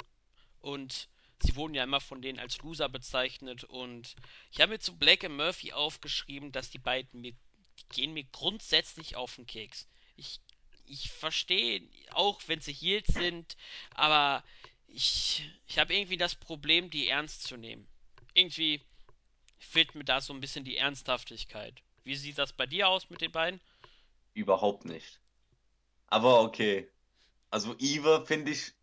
[0.62, 1.10] Und
[1.44, 3.66] sie wurden ja immer von denen als Loser bezeichnet.
[3.66, 4.16] Und
[4.52, 8.24] ich habe mir zu Blake und Murphy aufgeschrieben, dass die beiden mir, die gehen mir
[8.24, 9.88] grundsätzlich auf den Keks.
[10.16, 10.40] Ich,
[10.88, 13.58] ich verstehe auch, wenn sie Heels sind,
[13.92, 14.44] aber
[14.88, 17.88] ich, ich habe irgendwie das Problem, die ernst zu nehmen.
[18.34, 18.82] Irgendwie
[19.66, 21.82] fehlt mir da so ein bisschen die Ernsthaftigkeit.
[22.04, 23.62] Wie sieht das bei dir aus mit den beiden?
[24.34, 25.20] Überhaupt nicht.
[26.08, 26.90] Aber okay.
[27.50, 28.74] Also Eva finde ich,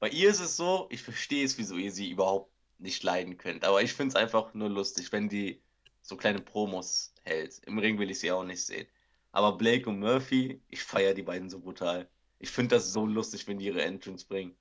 [0.00, 3.64] bei ihr ist es so, ich verstehe es, wieso ihr sie überhaupt nicht leiden könnt.
[3.64, 5.62] Aber ich finde es einfach nur lustig, wenn die
[6.02, 7.60] so kleine Promos hält.
[7.66, 8.86] Im Ring will ich sie auch nicht sehen.
[9.32, 12.08] Aber Blake und Murphy, ich feiere die beiden so brutal.
[12.38, 14.54] Ich finde das so lustig, wenn die ihre Entrance bringen.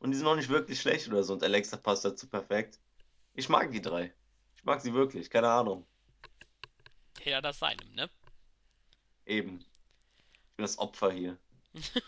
[0.00, 1.32] Und die sind auch nicht wirklich schlecht oder so.
[1.32, 2.78] Und Alexa passt dazu perfekt.
[3.34, 4.12] Ich mag die drei.
[4.58, 5.86] Ich mag sie wirklich, keine Ahnung.
[7.24, 8.10] Ja, das seinem, ne?
[9.24, 9.60] Eben.
[9.60, 11.38] Ich bin das Opfer hier.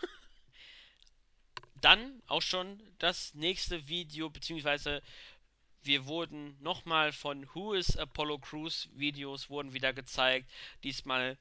[1.81, 5.01] Dann auch schon das nächste Video, beziehungsweise
[5.81, 10.51] wir wurden nochmal von Who is Apollo Crews Videos wurden wieder gezeigt.
[10.83, 11.37] Diesmal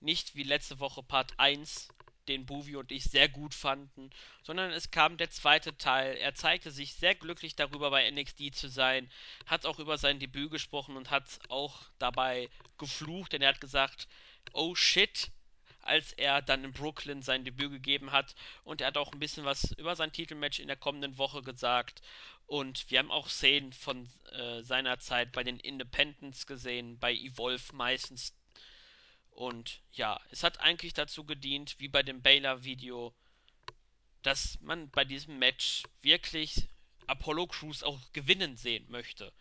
[0.00, 1.88] nicht wie letzte Woche Part 1,
[2.28, 4.10] den Buvi und ich sehr gut fanden,
[4.42, 6.16] sondern es kam der zweite Teil.
[6.16, 9.10] Er zeigte sich sehr glücklich darüber, bei NXT zu sein,
[9.46, 14.08] hat auch über sein Debüt gesprochen und hat auch dabei geflucht, denn er hat gesagt,
[14.52, 15.30] oh shit,
[15.82, 18.34] als er dann in Brooklyn sein Debüt gegeben hat.
[18.64, 22.02] Und er hat auch ein bisschen was über sein Titelmatch in der kommenden Woche gesagt.
[22.46, 27.74] Und wir haben auch Szenen von äh, seiner Zeit bei den Independents gesehen, bei Evolve
[27.74, 28.34] meistens.
[29.32, 33.14] Und ja, es hat eigentlich dazu gedient, wie bei dem Baylor-Video,
[34.22, 36.68] dass man bei diesem Match wirklich
[37.06, 39.32] Apollo Crews auch gewinnen sehen möchte.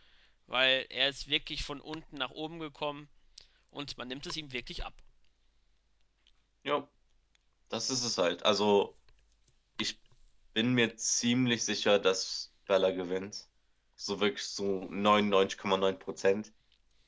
[0.47, 3.07] Weil er ist wirklich von unten nach oben gekommen
[3.69, 4.93] und man nimmt es ihm wirklich ab.
[6.63, 6.87] Ja,
[7.69, 8.43] das ist es halt.
[8.43, 8.95] Also,
[9.79, 9.97] ich
[10.53, 13.45] bin mir ziemlich sicher, dass Bella gewinnt.
[13.95, 16.51] So wirklich so 99,9 Prozent.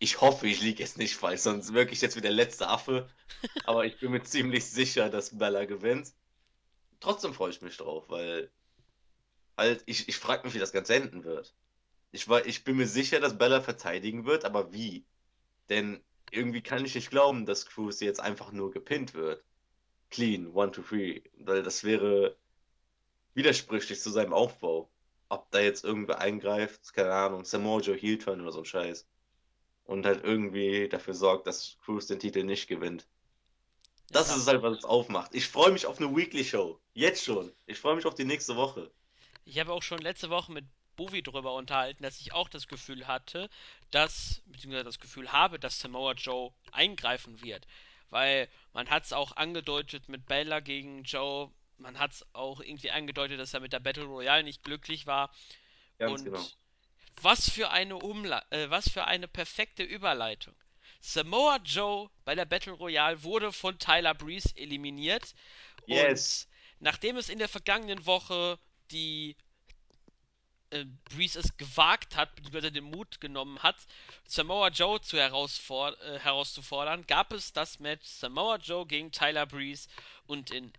[0.04, 3.08] Ich hoffe, ich liege jetzt nicht falsch, sonst wirklich jetzt wie der letzte Affe.
[3.64, 6.12] Aber ich bin mir ziemlich sicher, dass Bella gewinnt.
[7.00, 8.52] Trotzdem freue ich mich drauf, weil
[9.56, 11.56] halt, ich, ich frage mich, wie das Ganze enden wird.
[12.12, 15.06] Ich, war, ich bin mir sicher, dass Bella verteidigen wird, aber wie?
[15.70, 19.42] Denn irgendwie kann ich nicht glauben, dass Cruz jetzt einfach nur gepinnt wird.
[20.10, 21.22] Clean, one, two, three.
[21.38, 22.36] Weil das wäre
[23.36, 24.92] widersprüchlich zu seinem Aufbau.
[25.30, 29.08] Ob da jetzt irgendwer eingreift, keine Ahnung, Samoa Joe Heel Turn oder so ein Scheiß.
[29.86, 33.06] Und halt irgendwie dafür sorgt, dass Cruz den Titel nicht gewinnt.
[34.10, 35.34] Das ist es halt, was es aufmacht.
[35.34, 36.80] Ich freue mich auf eine Weekly Show.
[36.94, 37.52] Jetzt schon.
[37.66, 38.92] Ich freue mich auf die nächste Woche.
[39.46, 40.66] Ich habe auch schon letzte Woche mit
[40.96, 43.50] Bovi darüber unterhalten, dass ich auch das Gefühl hatte,
[43.92, 47.66] dass, beziehungsweise das Gefühl habe, dass Samoa Joe eingreifen wird.
[48.10, 52.92] Weil man hat es auch angedeutet mit Bella gegen Joe, man hat es auch irgendwie
[52.92, 55.34] angedeutet, dass er mit der Battle Royale nicht glücklich war.
[55.98, 56.46] Ganz genau.
[57.22, 60.56] Was für eine Umla äh, was für eine perfekte Überleitung.
[61.00, 65.36] Samoa Joe bei der Battle Royale wurde von Tyler Breeze eliminiert.
[65.86, 66.48] Yes.
[66.80, 68.58] Und nachdem es in der vergangenen Woche
[68.92, 69.36] die
[70.70, 73.76] äh, Breeze es gewagt hat, beziehungsweise den Mut genommen hat,
[74.26, 79.90] Samoa Joe zu herausfor äh, herauszufordern, gab es das Match Samoa Joe gegen Tyler Breeze
[80.26, 80.72] und in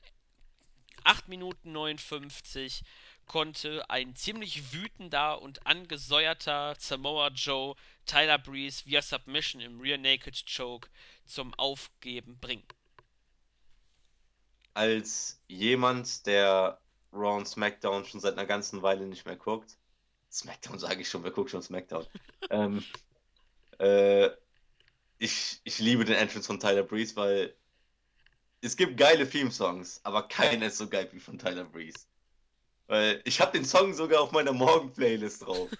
[1.04, 2.82] 8 Minuten 59
[3.26, 7.74] konnte ein ziemlich wütender und angesäuerter Samoa Joe
[8.06, 10.88] Tyler Breeze via Submission im Rear Naked Choke
[11.26, 12.66] zum Aufgeben bringen.
[14.74, 16.80] Als jemand, der
[17.12, 19.76] Raw und SmackDown schon seit einer ganzen Weile nicht mehr guckt,
[20.30, 22.06] SmackDown sage ich schon, wer guckt schon SmackDown?
[22.50, 22.84] ähm,
[23.78, 24.30] äh,
[25.18, 27.54] ich, ich liebe den Entrance von Tyler Breeze, weil
[28.60, 32.06] es gibt geile Theme-Songs, aber keiner ist so geil wie von Tyler Breeze.
[32.86, 35.70] Weil ich habe den Song sogar auf meiner Morgen-Playlist drauf.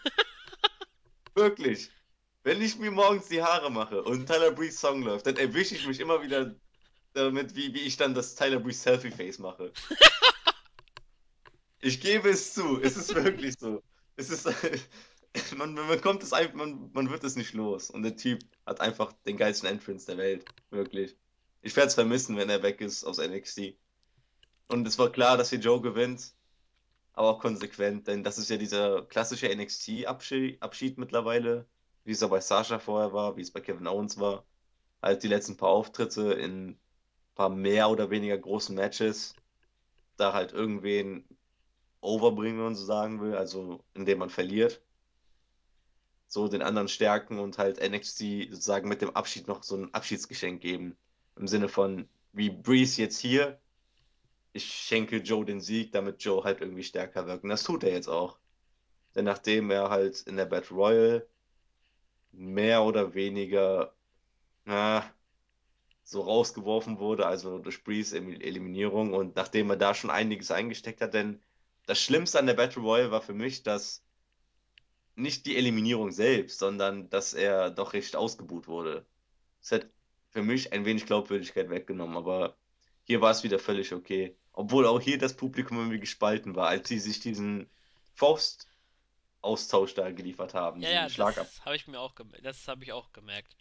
[1.34, 1.90] Wirklich.
[2.42, 5.86] Wenn ich mir morgens die Haare mache und Tyler Breeze Song läuft, dann erwische ich
[5.86, 6.54] mich immer wieder
[7.14, 9.72] damit, wie, wie ich dann das Tyler Breeze Selfie-Face mache.
[11.80, 13.82] Ich gebe es zu, es ist wirklich so.
[14.16, 14.48] Es ist,
[15.56, 17.90] man, man kommt es einfach, man, man wird es nicht los.
[17.90, 20.46] Und der Typ hat einfach den geilsten Entrance der Welt.
[20.70, 21.14] Wirklich.
[21.60, 23.74] Ich werde es vermissen, wenn er weg ist aus NXT.
[24.68, 26.32] Und es war klar, dass hier Joe gewinnt,
[27.14, 31.66] aber auch konsequent, denn das ist ja dieser klassische NXT-Abschied Abschied mittlerweile,
[32.04, 34.44] wie es ja bei Sasha vorher war, wie es bei Kevin Owens war.
[35.00, 36.80] Halt die letzten paar Auftritte in ein
[37.34, 39.34] paar mehr oder weniger großen Matches,
[40.16, 41.24] da halt irgendwen
[42.00, 44.82] overbringen, wenn man so sagen will, also indem man verliert.
[46.26, 50.60] So den anderen stärken und halt NXT sozusagen mit dem Abschied noch so ein Abschiedsgeschenk
[50.60, 50.96] geben.
[51.36, 53.60] Im Sinne von, wie Breeze jetzt hier,
[54.54, 57.44] ich schenke Joe den Sieg, damit Joe halt irgendwie stärker wirkt.
[57.44, 58.38] Und das tut er jetzt auch.
[59.14, 61.28] Denn nachdem er halt in der Battle Royale
[62.32, 63.94] mehr oder weniger
[64.64, 65.12] na,
[66.04, 71.14] so rausgeworfen wurde, also durch Breeze Eliminierung und nachdem er da schon einiges eingesteckt hat,
[71.14, 71.42] denn
[71.86, 74.04] das Schlimmste an der Battle Royale war für mich, dass
[75.16, 79.06] nicht die Eliminierung selbst, sondern dass er doch recht ausgebuht wurde.
[79.60, 79.88] Das hat
[80.30, 82.56] für mich ein wenig Glaubwürdigkeit weggenommen, aber
[83.04, 84.36] hier war es wieder völlig okay.
[84.54, 87.70] Obwohl auch hier das Publikum irgendwie gespalten war, als sie sich diesen
[88.14, 91.46] Faust-Austausch da geliefert haben, Ja, ja, Schlagab.
[91.46, 92.44] das habe ich mir auch gemerkt.
[92.44, 93.56] Das habe ich auch gemerkt.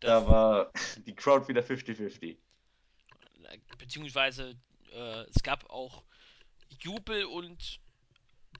[0.00, 0.72] Das, Da war
[1.06, 2.38] die Crowd wieder 50-50.
[3.78, 4.56] beziehungsweise
[4.92, 6.04] äh, es gab auch
[6.80, 7.80] Jubel und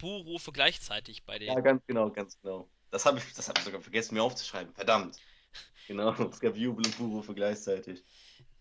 [0.00, 1.60] Buhrufe gleichzeitig bei Ja, denen.
[1.60, 2.70] ganz genau, ganz genau.
[2.90, 4.74] Das habe ich, das hab ich sogar vergessen, mir aufzuschreiben.
[4.74, 5.22] Verdammt.
[5.88, 8.04] Genau, es gab Jubel und Buhrufe gleichzeitig.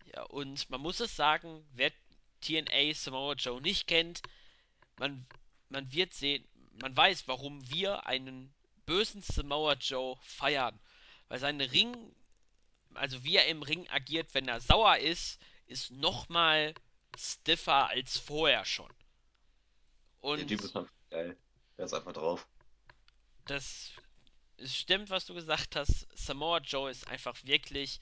[0.04, 1.92] Ja, und man muss es sagen, wer
[2.40, 4.22] TNA Samoa Joe nicht kennt,
[4.98, 5.26] man,
[5.68, 6.46] man wird sehen,
[6.80, 8.52] man weiß, warum wir einen
[8.86, 10.78] bösen Samoa Joe feiern.
[11.28, 12.14] Weil seine Ring,
[12.94, 16.74] also wie er im Ring agiert, wenn er sauer ist, ist nochmal
[17.16, 18.92] stiffer als vorher schon.
[20.36, 21.36] Der Typ Und ist einfach geil.
[21.78, 22.46] Der ist einfach drauf.
[23.46, 23.92] das
[24.64, 26.06] stimmt, was du gesagt hast.
[26.16, 28.00] Samoa Joe ist einfach wirklich.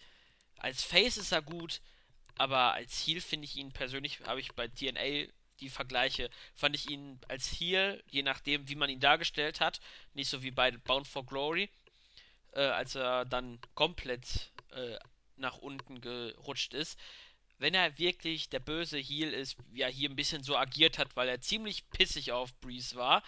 [0.58, 1.80] Als Face ist er gut,
[2.36, 6.90] aber als Heel finde ich ihn persönlich, habe ich bei TNA die Vergleiche, fand ich
[6.90, 9.80] ihn als Heel, je nachdem, wie man ihn dargestellt hat,
[10.12, 11.70] nicht so wie bei Bound for Glory,
[12.52, 14.98] äh, als er dann komplett äh,
[15.36, 16.98] nach unten gerutscht ist.
[17.58, 21.14] Wenn er wirklich der böse Heel ist, wie er hier ein bisschen so agiert hat,
[21.16, 23.22] weil er ziemlich pissig auf Breeze war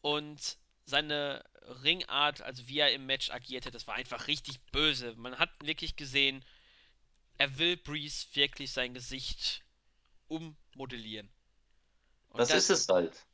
[0.00, 1.44] und seine
[1.82, 5.14] Ringart, also wie er im Match agierte, das war einfach richtig böse.
[5.16, 6.44] Man hat wirklich gesehen,
[7.38, 9.64] er will Breeze wirklich sein Gesicht
[10.28, 11.30] ummodellieren.
[12.30, 13.26] Und Das ist das, es halt.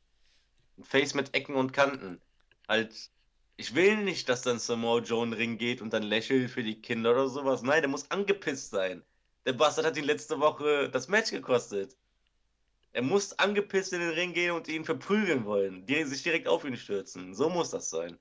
[0.79, 2.21] Ein Face mit Ecken und Kanten.
[2.69, 3.11] Halt,
[3.57, 6.63] ich will nicht, dass dann Samoa Joe in den Ring geht und dann lächelt für
[6.63, 7.63] die Kinder oder sowas.
[7.63, 9.05] Nein, der muss angepisst sein.
[9.47, 11.97] Der Bastard hat ihn letzte Woche das Match gekostet.
[12.93, 15.87] Er muss angepisst in den Ring gehen und ihn verprügeln wollen.
[15.87, 17.35] Die sich direkt auf ihn stürzen.
[17.35, 18.19] So muss das sein.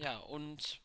[0.00, 0.80] ja, und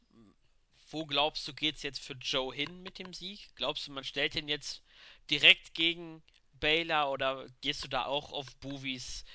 [0.94, 3.50] wo glaubst du, geht's jetzt für Joe hin mit dem Sieg?
[3.56, 4.84] Glaubst du, man stellt ihn jetzt
[5.30, 6.22] direkt gegen
[6.60, 9.26] Baylor oder gehst du da auch auf Bovies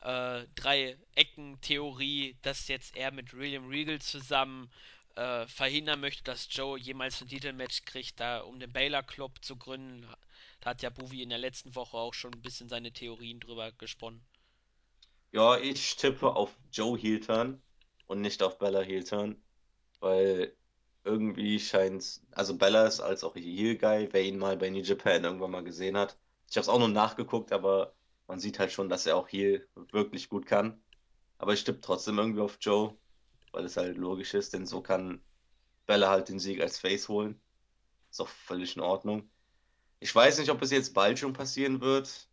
[0.00, 4.70] äh, Drei-Ecken-Theorie, dass jetzt er mit William Regal zusammen
[5.14, 9.56] äh, verhindern möchte, dass Joe jemals ein Titelmatch kriegt, da um den Baylor Club zu
[9.56, 10.06] gründen.
[10.60, 13.70] Da hat ja Bovi in der letzten Woche auch schon ein bisschen seine Theorien drüber
[13.72, 14.20] gesponnen.
[15.30, 17.62] Ja, ich tippe auf Joe Heel-Turn
[18.06, 19.40] und nicht auf Bella Heel-Turn,
[20.00, 20.54] weil
[21.04, 25.50] irgendwie scheint, also Bella ist als auch Heel-Guy, wer ihn mal bei New Japan irgendwann
[25.50, 26.18] mal gesehen hat.
[26.50, 27.94] Ich habe es auch nur nachgeguckt, aber
[28.26, 30.82] man sieht halt schon, dass er auch Heel wirklich gut kann.
[31.38, 32.96] Aber ich tippe trotzdem irgendwie auf Joe,
[33.52, 35.22] weil es halt logisch ist, denn so kann
[35.86, 37.40] Bella halt den Sieg als Face holen.
[38.10, 39.30] Ist auch völlig in Ordnung.
[40.00, 42.28] Ich weiß nicht, ob es jetzt bald schon passieren wird,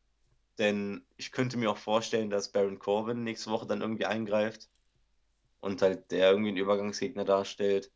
[0.58, 4.70] denn ich könnte mir auch vorstellen, dass Baron Corbin nächste Woche dann irgendwie eingreift
[5.62, 7.92] und halt der irgendwie einen Übergangsgegner darstellt.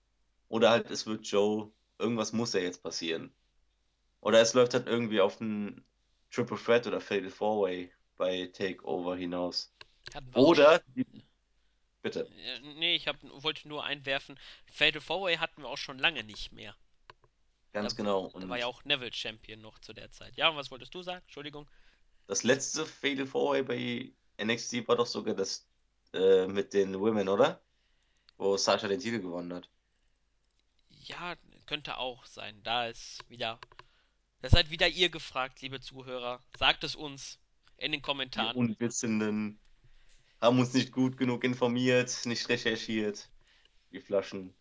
[0.47, 3.33] Oder halt es wird Joe, irgendwas muss ja jetzt passieren.
[4.21, 5.85] Oder es läuft halt irgendwie auf einen
[6.31, 9.73] Triple Threat oder Fatal Four Way bei Takeover hinaus.
[10.33, 10.81] Oder,
[12.01, 14.39] bitte, Äh, nee, ich hab, wollte nur einwerfen,
[14.71, 16.75] Fatal 4 hatten wir auch schon lange nicht mehr.
[17.79, 18.33] Da, ganz genau.
[18.39, 20.35] da war ja Und auch Neville Champion noch zu der Zeit.
[20.37, 21.21] Ja, und was wolltest du sagen?
[21.25, 21.69] Entschuldigung.
[22.27, 25.67] das letzte Fatal Four Way bei NXT war doch sogar das
[26.13, 27.61] äh, mit den Women, oder?
[28.37, 29.69] Wo Sasha den Titel gewonnen hat.
[31.07, 32.61] Ja, könnte auch sein.
[32.63, 33.59] Da ist wieder.
[34.41, 36.41] Da seid wieder ihr gefragt, liebe Zuhörer.
[36.57, 37.39] Sagt es uns
[37.77, 38.55] in den Wir Kommentaren.
[38.55, 39.59] Unwissenden
[40.41, 43.29] haben uns nicht gut genug informiert, nicht recherchiert.
[43.89, 44.55] Wir Flaschen.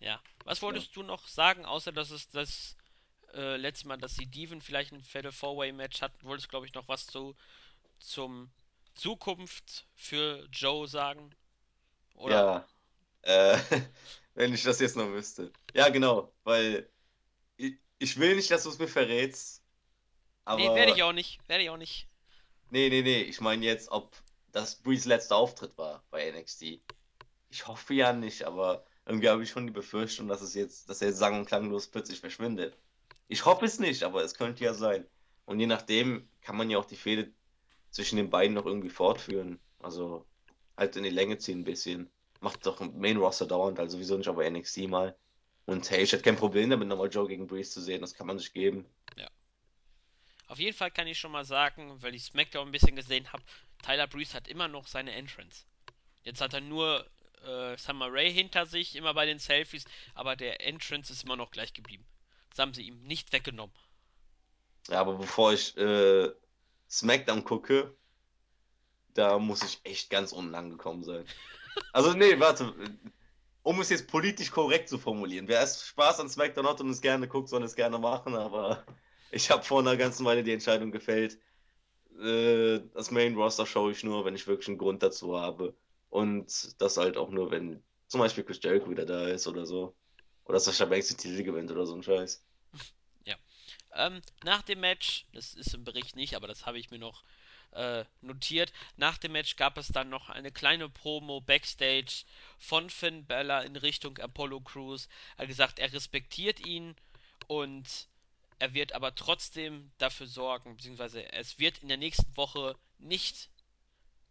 [0.00, 0.20] Ja.
[0.44, 0.62] Was Ja.
[0.62, 2.76] wolltest du noch sagen, außer dass es das
[3.34, 6.26] äh, letzte Mal, dass die Diven vielleicht ein Fatal 4 Match hatten?
[6.26, 7.36] Wolltest du, glaube ich, noch was zu
[7.98, 8.50] zum
[8.94, 11.34] Zukunft für Joe sagen?
[12.14, 12.34] Oder?
[12.34, 12.68] Ja,
[13.22, 13.58] äh,
[14.34, 15.52] wenn ich das jetzt noch wüsste.
[15.74, 16.90] Ja, genau, weil
[17.56, 19.62] ich, ich will nicht, dass du es mir verrätst,
[20.52, 21.40] Nee, werde ich aber auch nicht.
[21.48, 22.08] Werde ich auch nicht.
[22.70, 24.16] nee, nee, nee, ich meine jetzt, ob
[24.52, 26.82] das Brees letzter Auftritt war bei NXT.
[27.50, 31.02] Ich hoffe ja nicht, aber irgendwie habe ich schon die Befürchtung, dass es jetzt, dass
[31.02, 32.78] er jetzt sang- und klanglos plötzlich verschwindet.
[33.28, 35.06] Ich hoffe es nicht, aber es könnte ja sein.
[35.44, 37.32] Und je nachdem kann man ja auch die Fehde
[37.90, 39.60] zwischen den beiden noch irgendwie fortführen.
[39.80, 40.26] Also
[40.76, 42.10] halt in die Länge ziehen ein bisschen.
[42.40, 45.16] Macht doch im Main Roster dauernd, also wieso nicht aber NXT mal.
[45.66, 48.00] Und hey, ich hätte kein Problem damit, nochmal Joe gegen Breeze zu sehen.
[48.00, 48.86] Das kann man sich geben.
[49.16, 49.28] Ja.
[50.46, 53.42] Auf jeden Fall kann ich schon mal sagen, weil ich SmackDown ein bisschen gesehen habe,
[53.82, 55.64] Tyler Breeze hat immer noch seine Entrance.
[56.22, 57.06] Jetzt hat er nur
[57.44, 59.84] äh, Summer Rae hinter sich, immer bei den Selfies,
[60.14, 62.04] aber der Entrance ist immer noch gleich geblieben.
[62.50, 63.74] Das haben sie ihm nicht weggenommen.
[64.88, 66.30] Ja, aber bevor ich äh,
[66.90, 67.94] SmackDown gucke,
[69.14, 71.24] da muss ich echt ganz unten angekommen sein.
[71.92, 72.72] Also, nee, warte.
[73.62, 75.48] Um es jetzt politisch korrekt zu formulieren.
[75.48, 78.84] Wer erst Spaß an SmackDown hat und es gerne guckt, soll es gerne machen, aber
[79.30, 81.38] ich habe vor einer ganzen Weile die Entscheidung gefällt.
[82.20, 85.74] Äh, das Main Roster schaue ich nur, wenn ich wirklich einen Grund dazu habe.
[86.08, 89.94] Und das halt auch nur, wenn zum Beispiel Chris Jericho wieder da ist oder so.
[90.44, 92.44] Oder Sasha Banks den Titel gewinnt oder so ein Scheiß.
[93.94, 97.24] Ähm, nach dem Match, das ist im Bericht nicht, aber das habe ich mir noch
[97.72, 98.72] äh, notiert.
[98.96, 102.24] Nach dem Match gab es dann noch eine kleine Promo backstage
[102.58, 105.08] von Finn Bella in Richtung Apollo Crews.
[105.36, 106.96] Er hat gesagt, er respektiert ihn
[107.46, 108.08] und
[108.58, 113.48] er wird aber trotzdem dafür sorgen, beziehungsweise es wird in der nächsten Woche nicht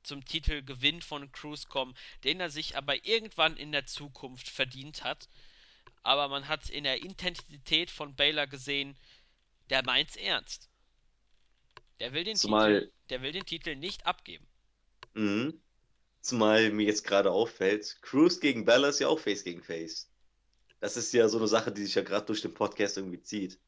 [0.04, 5.28] zum Titelgewinn von Cruz kommen, den er sich aber irgendwann in der Zukunft verdient hat.
[6.04, 8.96] Aber man hat in der Intensität von Baylor gesehen,
[9.70, 10.70] der meint's ernst.
[12.00, 14.48] Der will den Zumal, Titel, der will den Titel nicht abgeben.
[15.14, 15.54] mh,
[16.22, 20.12] zumal mir jetzt gerade auffällt, Cruz gegen Bella ist ja auch Face gegen Face.
[20.82, 23.60] Das ist ja so eine Sache, die sich ja gerade durch den Podcast irgendwie zieht.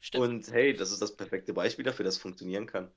[0.00, 2.92] Stimmt, Und hey, das ist das perfekte Beispiel dafür, dass es funktionieren kann.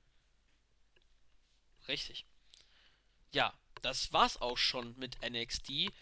[1.88, 2.26] richtig.
[3.32, 3.52] Ja,
[3.82, 5.92] das war's auch schon mit NXT.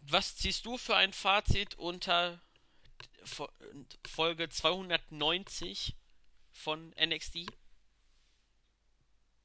[0.00, 2.40] Was ziehst du für ein Fazit unter
[4.06, 5.96] Folge 290
[6.52, 7.46] von NXT?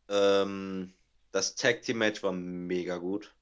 [0.07, 0.93] Ähm,
[1.31, 3.33] das Tag Team Match war mega gut.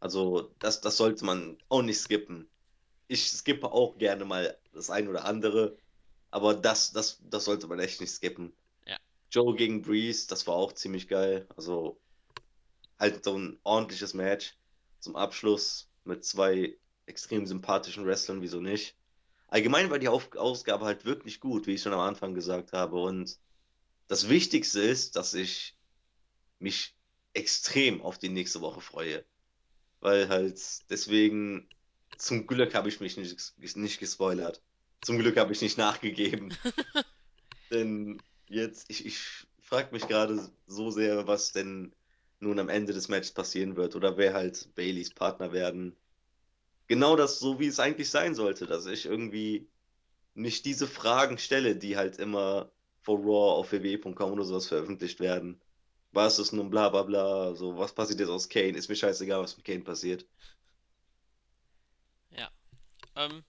[0.00, 2.48] Also, das, das sollte man auch nicht skippen.
[3.08, 5.76] Ich skippe auch gerne mal das ein oder andere,
[6.30, 8.52] aber das, das, das sollte man echt nicht skippen.
[8.86, 8.96] Ja,
[9.30, 11.46] Joe gegen Breeze, das war auch ziemlich geil.
[11.56, 11.98] Also,
[12.98, 14.56] halt so ein ordentliches Match
[15.00, 16.76] zum Abschluss mit zwei
[17.06, 18.96] extrem sympathischen Wrestlern, wieso nicht?
[19.48, 23.00] Allgemein war die Ausgabe halt wirklich gut, wie ich schon am Anfang gesagt habe.
[23.00, 23.38] Und
[24.06, 25.74] das Wichtigste ist, dass ich
[26.58, 26.94] mich
[27.32, 29.24] extrem auf die nächste Woche freue.
[30.00, 31.68] Weil halt deswegen,
[32.18, 34.62] zum Glück habe ich mich nicht, nicht gespoilert.
[35.00, 36.54] Zum Glück habe ich nicht nachgegeben.
[37.70, 39.18] Denn jetzt, ich, ich
[39.60, 41.94] frage mich gerade so sehr, was denn
[42.40, 45.96] nun am Ende des Matches passieren wird oder wer halt Baileys Partner werden.
[46.88, 49.68] Genau das, so wie es eigentlich sein sollte, dass ich irgendwie
[50.34, 52.70] nicht diese Fragen stelle, die halt immer
[53.02, 55.60] vor Raw auf www.com oder sowas veröffentlicht werden.
[56.12, 58.76] Was ist nun bla bla bla, so was passiert jetzt aus Kane?
[58.76, 60.26] Ist mir scheißegal, was mit Kane passiert.
[62.30, 62.50] ja.
[63.16, 63.44] Ähm,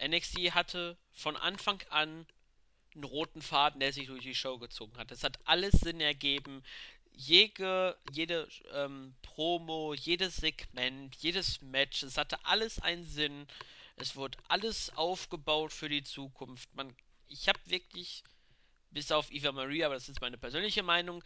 [0.00, 2.26] NXT hatte von Anfang an
[2.94, 5.10] einen roten Faden, der sich durch die Show gezogen hat.
[5.12, 6.62] Es hat alles Sinn ergeben.
[7.12, 13.46] Jede, jede ähm, Promo, jedes Segment, jedes Match, es hatte alles einen Sinn.
[13.96, 16.72] Es wurde alles aufgebaut für die Zukunft.
[16.74, 16.94] Man,
[17.26, 18.22] ich habe wirklich,
[18.90, 21.24] bis auf Eva Maria, aber das ist meine persönliche Meinung,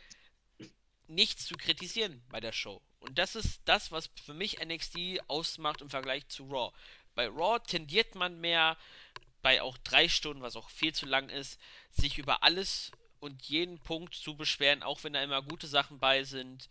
[1.06, 2.80] nichts zu kritisieren bei der Show.
[3.00, 6.72] Und das ist das, was für mich NXT ausmacht im Vergleich zu Raw.
[7.14, 8.78] Bei Raw tendiert man mehr,
[9.42, 11.58] bei auch drei Stunden, was auch viel zu lang ist,
[11.92, 16.24] sich über alles und jeden Punkt zu beschweren, auch wenn da immer gute Sachen bei
[16.24, 16.68] sind.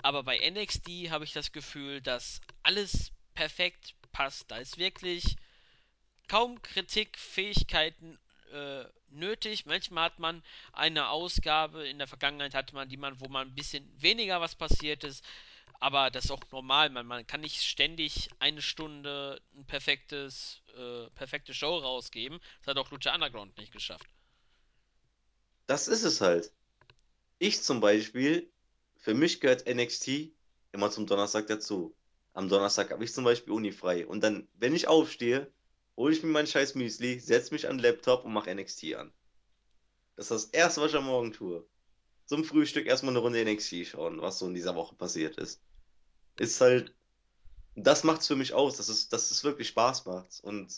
[0.00, 4.48] Aber bei NXT habe ich das Gefühl, dass alles perfekt passt.
[4.50, 5.36] Da ist wirklich
[6.28, 8.16] kaum Kritikfähigkeiten
[8.52, 9.66] äh, nötig.
[9.66, 13.54] Manchmal hat man eine Ausgabe, in der Vergangenheit hatte man die man, wo man ein
[13.56, 15.24] bisschen weniger was passiert ist.
[15.80, 16.90] Aber das ist auch normal.
[16.90, 22.40] Man, man kann nicht ständig eine Stunde ein perfektes, äh, perfekte Show rausgeben.
[22.60, 24.06] Das hat auch Lucha Underground nicht geschafft.
[25.66, 26.52] Das ist es halt.
[27.38, 28.50] Ich zum Beispiel,
[28.96, 30.32] für mich gehört NXT
[30.72, 31.94] immer zum Donnerstag dazu.
[32.34, 34.06] Am Donnerstag habe ich zum Beispiel Uni frei.
[34.06, 35.52] Und dann, wenn ich aufstehe,
[35.96, 39.12] hole ich mir mein scheiß Müsli, setze mich an den Laptop und mache NXT an.
[40.16, 41.66] Das ist das Erste, was ich am Morgen tue.
[42.26, 45.60] Zum Frühstück erstmal eine Runde NXT schauen, was so in dieser Woche passiert ist.
[46.38, 46.94] Ist halt,
[47.74, 50.40] das macht's für mich aus, dass es, dass es wirklich Spaß macht.
[50.42, 50.72] Und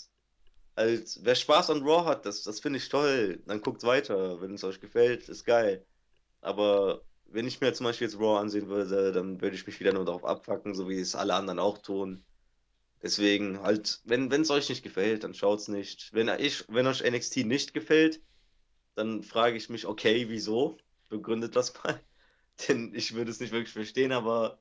[0.76, 3.42] halt, wer Spaß an Raw hat, das, das finde ich toll.
[3.46, 4.40] Dann guckt weiter.
[4.40, 5.84] Wenn es euch gefällt, ist geil.
[6.40, 9.92] Aber wenn ich mir zum Beispiel jetzt Raw ansehen würde, dann würde ich mich wieder
[9.92, 12.24] nur darauf abfacken, so wie es alle anderen auch tun.
[13.02, 16.12] Deswegen halt, wenn es euch nicht gefällt, dann schaut's nicht.
[16.14, 18.22] Wenn ich, wenn euch NXT nicht gefällt,
[18.94, 20.78] dann frage ich mich, okay, wieso?
[21.10, 22.00] Begründet das mal.
[22.68, 24.58] Denn ich würde es nicht wirklich verstehen, aber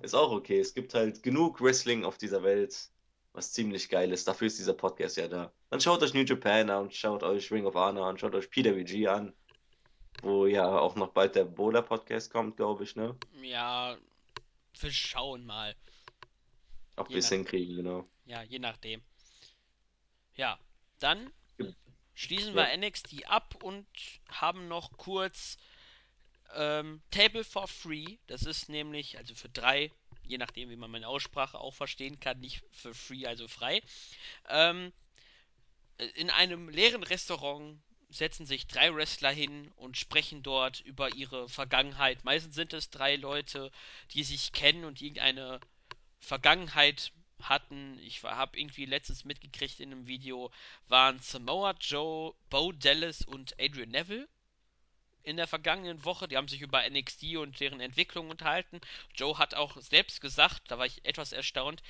[0.00, 0.58] ist auch okay.
[0.60, 2.91] Es gibt halt genug Wrestling auf dieser Welt.
[3.32, 4.28] Was ziemlich geil ist.
[4.28, 5.52] Dafür ist dieser Podcast ja da.
[5.70, 9.08] Dann schaut euch New Japan an, schaut euch Ring of Honor an, schaut euch PWG
[9.08, 9.34] an,
[10.22, 13.16] wo ja auch noch bald der Bola Podcast kommt, glaube ich, ne?
[13.42, 13.96] Ja,
[14.80, 15.74] wir schauen mal.
[16.96, 18.06] Ob wir es hinkriegen, genau.
[18.26, 19.02] ja, je nachdem.
[20.34, 20.58] Ja,
[20.98, 21.32] dann
[22.14, 22.76] schließen wir Ja.
[22.76, 23.86] NXT ab und
[24.28, 25.56] haben noch kurz
[26.54, 28.18] ähm, Table for Free.
[28.26, 29.90] Das ist nämlich, also für drei,
[30.24, 33.82] je nachdem, wie man meine Aussprache auch verstehen kann, nicht für free, also frei.
[34.48, 34.92] Ähm,
[36.14, 42.24] in einem leeren Restaurant setzen sich drei Wrestler hin und sprechen dort über ihre Vergangenheit.
[42.24, 43.70] Meistens sind es drei Leute,
[44.12, 45.60] die sich kennen und irgendeine
[46.20, 47.98] Vergangenheit hatten.
[48.00, 50.50] Ich habe irgendwie letztens mitgekriegt in einem Video,
[50.88, 54.28] waren Samoa Joe, Bo Dallas und Adrian Neville
[55.24, 56.28] in der vergangenen Woche.
[56.28, 58.80] Die haben sich über NXT und deren Entwicklung unterhalten.
[59.14, 61.82] Joe hat auch selbst gesagt, da war ich etwas erstaunt,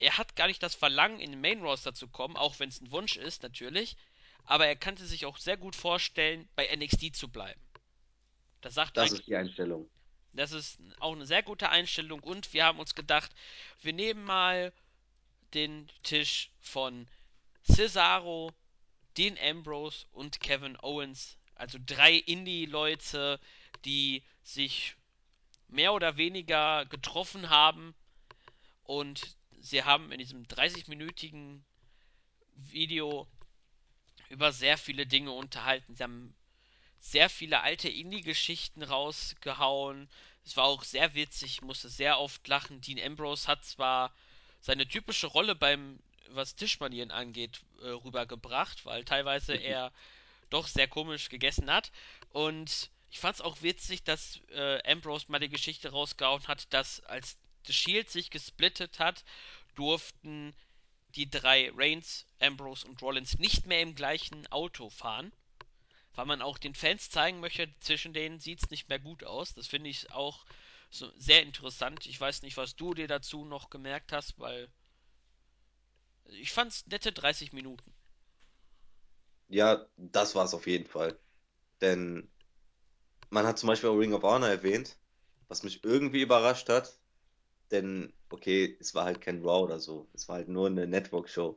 [0.00, 2.80] er hat gar nicht das Verlangen, in den Main Roster zu kommen, auch wenn es
[2.80, 3.96] ein Wunsch ist, natürlich.
[4.44, 7.60] Aber er kannte sich auch sehr gut vorstellen, bei NXT zu bleiben.
[8.60, 9.88] Das sagt Das ist die Einstellung.
[10.32, 12.20] das ist auch eine sehr gute Einstellung.
[12.22, 13.32] Und wir haben uns gedacht,
[13.82, 14.72] wir nehmen mal
[15.54, 17.08] den Tisch von
[17.62, 18.52] Cesaro,
[19.16, 21.38] Dean Ambrose und Kevin Owens.
[21.54, 23.40] Also drei Indie-Leute,
[23.84, 24.96] die sich
[25.68, 27.94] mehr oder weniger getroffen haben
[28.84, 31.62] und sie haben in diesem 30-minütigen
[32.56, 33.26] Video
[34.28, 35.94] über sehr viele Dinge unterhalten.
[35.94, 36.34] Sie haben
[37.00, 40.08] sehr viele alte Indie-Geschichten rausgehauen.
[40.44, 42.80] Es war auch sehr witzig, ich musste sehr oft lachen.
[42.80, 44.14] Dean Ambrose hat zwar
[44.60, 45.98] seine typische Rolle beim,
[46.28, 49.92] was Tischmanieren angeht, äh, rübergebracht, weil teilweise er
[50.50, 51.92] doch sehr komisch gegessen hat.
[52.30, 57.00] Und ich fand es auch witzig, dass äh, Ambrose mal die Geschichte rausgehauen hat, dass
[57.04, 57.36] als
[57.66, 59.24] The Shield sich gesplittet hat,
[59.74, 60.54] durften
[61.14, 65.32] die drei Reigns, Ambrose und Rollins nicht mehr im gleichen Auto fahren,
[66.14, 69.54] weil man auch den Fans zeigen möchte, zwischen denen sieht es nicht mehr gut aus.
[69.54, 70.44] Das finde ich auch
[70.90, 72.06] so sehr interessant.
[72.06, 74.68] Ich weiß nicht, was du dir dazu noch gemerkt hast, weil
[76.26, 77.94] ich fand es nette 30 Minuten.
[79.54, 81.16] Ja, das war es auf jeden Fall.
[81.80, 82.28] Denn
[83.30, 84.98] man hat zum Beispiel auch Ring of Honor erwähnt,
[85.46, 86.98] was mich irgendwie überrascht hat.
[87.70, 90.08] Denn, okay, es war halt kein Raw oder so.
[90.12, 91.56] Es war halt nur eine Network-Show.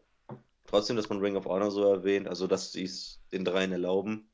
[0.68, 4.30] Trotzdem, dass man Ring of Honor so erwähnt, also dass sie es den dreien erlauben.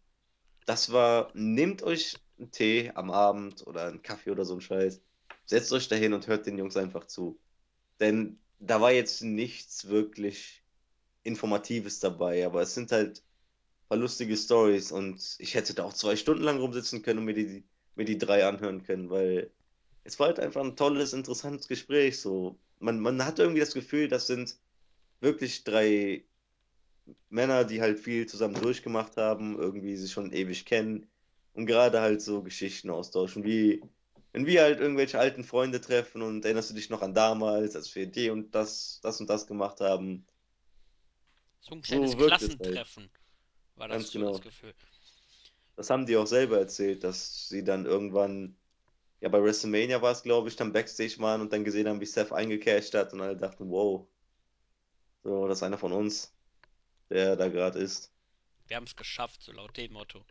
[0.65, 5.01] Das war, nehmt euch einen Tee am Abend oder einen Kaffee oder so ein Scheiß.
[5.45, 7.39] Setzt euch dahin und hört den Jungs einfach zu.
[8.01, 10.65] Denn da war jetzt nichts wirklich
[11.23, 13.23] Informatives dabei, aber es sind halt
[13.93, 17.35] paar lustige Stories und ich hätte da auch zwei Stunden lang rumsitzen können und mir
[17.35, 17.63] die,
[17.95, 19.51] mir die drei anhören können, weil
[20.03, 22.19] es war halt einfach ein tolles, interessantes Gespräch.
[22.19, 24.57] So, man, man hat irgendwie das Gefühl, das sind
[25.21, 26.23] wirklich drei
[27.29, 31.05] Männer, die halt viel zusammen durchgemacht haben, irgendwie sich schon ewig kennen
[31.53, 33.83] und gerade halt so Geschichten austauschen, wie
[34.31, 37.93] wenn wir halt irgendwelche alten Freunde treffen und erinnerst du dich noch an damals, als
[37.93, 40.25] wir die und das, das und das gemacht haben.
[41.61, 43.11] So ein kleines So halt, Klassentreffen
[43.75, 44.39] war das ganz so das genau.
[44.39, 44.73] Gefühl.
[45.75, 48.55] Das haben die auch selber erzählt, dass sie dann irgendwann,
[49.21, 52.05] ja, bei WrestleMania war es, glaube ich, dann Backstage waren und dann gesehen haben, wie
[52.05, 54.07] Seth eingecasht hat und alle dachten, wow,
[55.23, 56.33] so, das ist einer von uns,
[57.09, 58.11] der da gerade ist.
[58.67, 60.23] Wir haben es geschafft, so laut dem Motto.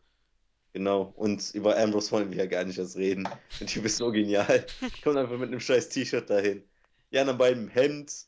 [0.72, 1.12] Genau.
[1.16, 3.28] Und über Ambrose wollen wir ja gar nicht erst reden.
[3.60, 4.66] Der Typ ist so genial.
[5.02, 6.62] Kommt einfach mit einem scheiß T-Shirt dahin.
[7.10, 8.26] Die anderen beiden im Hemd,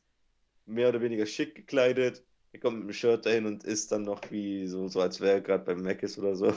[0.67, 2.23] mehr oder weniger schick gekleidet.
[2.55, 5.35] Er kommt mit einem Shirt dahin und ist dann noch wie so, so als wäre
[5.35, 6.55] er gerade beim Mac ist oder so.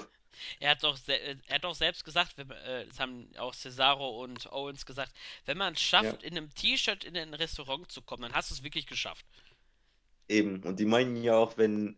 [0.59, 4.85] Er hat doch, er hat doch selbst gesagt, äh, das haben auch Cesaro und Owens
[4.85, 5.11] gesagt,
[5.45, 8.51] wenn man es Ja, schafft, in einem T-Shirt in ein Restaurant zu kommen, dann hast
[8.51, 9.25] du es wirklich geschafft.
[10.29, 10.63] eben.
[10.63, 11.97] Und die meinen ja auch, wenn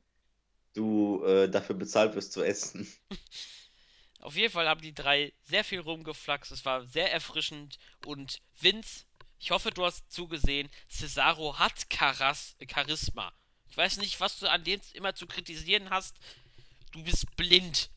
[0.76, 2.88] du äh, dafür bezahlt wirst zu essen.
[4.22, 6.52] Auf jeden Fall haben die drei sehr viel rumgeflaxt.
[6.52, 7.78] Es war sehr erfrischend.
[8.00, 9.06] Und Vince,
[9.40, 10.70] ich hoffe, du hast zugesehen.
[10.90, 13.34] Cesaro hat Charas Charisma.
[13.70, 16.18] Ich weiß nicht, was du an dem immer zu kritisieren hast.
[16.92, 17.92] Du bist blind.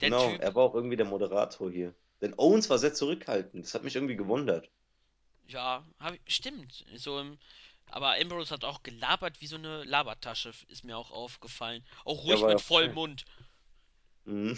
[0.00, 1.94] Der Genau, Typ, er war auch irgendwie der Moderator hier.
[2.20, 3.64] Denn Owens war sehr zurückhaltend.
[3.64, 4.72] Das hat mich irgendwie gewundert.
[5.48, 6.84] ja, hab, stimmt.
[6.96, 7.38] So im,
[7.86, 11.84] aber Ambrose hat auch gelabert wie so eine Labertasche, ist mir auch aufgefallen.
[12.04, 12.92] Auch ruhig ja mit vollem.
[12.94, 13.24] Mund.
[14.24, 14.56] Mhm.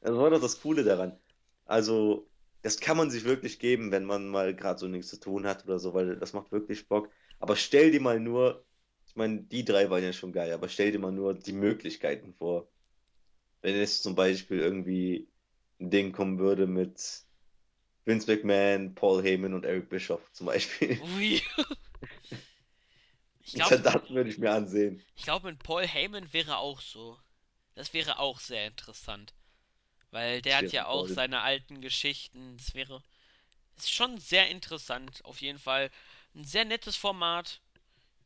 [0.00, 1.18] Das war doch das Coole daran.
[1.64, 2.30] Also,
[2.62, 5.64] das kann man sich wirklich geben, wenn man mal gerade so nichts zu tun hat
[5.64, 7.10] oder so, weil das macht wirklich Bock.
[7.38, 8.64] Aber stell dir mal nur,
[9.14, 12.34] ich meine, die drei waren ja schon geil, aber stell dir mal nur die Möglichkeiten
[12.34, 12.68] vor.
[13.62, 15.28] Wenn jetzt zum Beispiel irgendwie
[15.80, 17.24] ein Ding kommen würde mit
[18.06, 20.98] Vince McMahon, Paul Heyman und Eric Bischoff zum Beispiel.
[21.16, 21.42] Ui.
[23.46, 25.02] Ich glaube, Das würde ich mir ansehen.
[25.16, 27.18] ich glaube, mit Paul Heyman wäre auch so.
[27.74, 29.34] Das wäre auch sehr interessant.
[30.12, 32.56] Weil der Das hat ja auch seine alten Geschichten.
[32.58, 33.02] Das wäre.
[33.76, 35.24] Ist schon sehr interessant.
[35.24, 35.90] Auf jeden Fall.
[36.34, 37.60] Ein sehr nettes Format.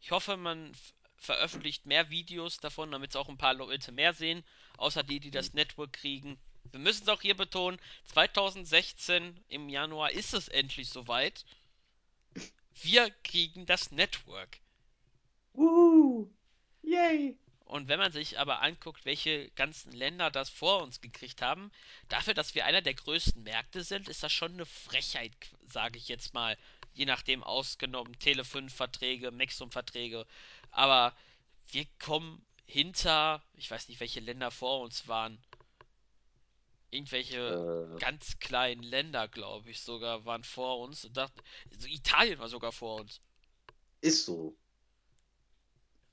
[0.01, 0.73] Ich hoffe, man
[1.17, 4.45] veröffentlicht mehr Videos davon, damit es auch ein paar Leute mehr sehen.
[4.77, 6.39] Außer die, die das Network kriegen.
[6.71, 11.45] Wir müssen es auch hier betonen: 2016 im Januar ist es endlich soweit.
[12.83, 14.61] Wir kriegen das Network.
[15.53, 16.31] Woo!
[16.83, 17.37] Yay!
[17.65, 21.71] Und wenn man sich aber anguckt, welche ganzen Länder das vor uns gekriegt haben,
[22.09, 25.33] dafür, dass wir einer der größten Märkte sind, ist das schon eine Frechheit,
[25.67, 26.57] sage ich jetzt mal.
[26.99, 30.27] Je nachdem ausgenommen, Tele5-Verträge, Maxum-Verträge.
[30.73, 31.15] Aber
[31.69, 35.39] wir kommen hinter, ich weiß nicht, welche Länder vor uns waren.
[36.91, 41.05] Irgendwelche Äh, ganz kleinen Länder, glaube ich, sogar waren vor uns.
[41.05, 41.41] Und dachte,
[41.71, 43.21] also Italien war sogar vor uns.
[44.01, 44.57] ist so.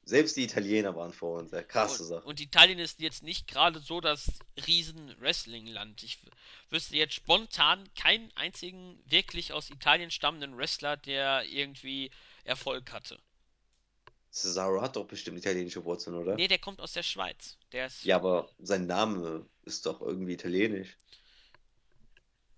[0.06, 1.52] Selbst die Italiener waren vor uns.
[1.52, 2.26] Ja, Und, krasse Sache.
[2.26, 4.32] und Italien ist jetzt nicht gerade so das
[4.68, 6.04] Riesen-Wrestling-Land.
[6.04, 6.20] Ich
[6.70, 12.12] wüsste jetzt spontan keinen einzigen wirklich aus Italien stammenden Wrestler, der irgendwie
[12.44, 13.20] Erfolg hatte.
[14.32, 16.36] Cesaro hat doch bestimmt italienische Wurzeln, oder?
[16.36, 17.58] Nee, der kommt aus der Schweiz.
[17.72, 20.98] Der ist, Ja, aber sein Name ist doch irgendwie italienisch.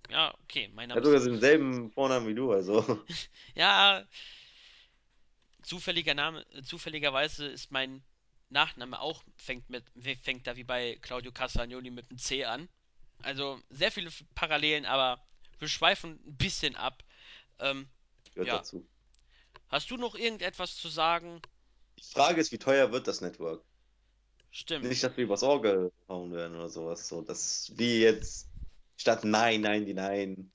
[0.09, 2.83] ja, okay, mein Er Name hat ist, sogar denselben Vornamen wie du, also.
[3.55, 4.05] ja,
[5.67, 8.03] zufälliger Name, zufälligerweise ist mein
[8.49, 9.83] Nachname auch, fängt mit,
[10.23, 12.69] fängt da wie bei Claudio Castagnoli mit einem C an.
[13.23, 15.21] Also sehr viele Parallelen, aber
[15.59, 17.03] wir schweifen ein bisschen ab.
[17.59, 17.89] Ähm,
[18.33, 18.87] Gehört ja, dazu.
[19.69, 21.41] Hast du noch irgendetwas zu sagen?
[21.99, 23.63] Die Frage ist, wie teuer wird das Network?
[24.51, 24.85] Stimmt.
[24.85, 27.07] Nicht, dass wir übers Ohr gehauen werden oder sowas.
[27.07, 28.47] So, dass wir jetzt
[28.95, 30.45] statt 9,99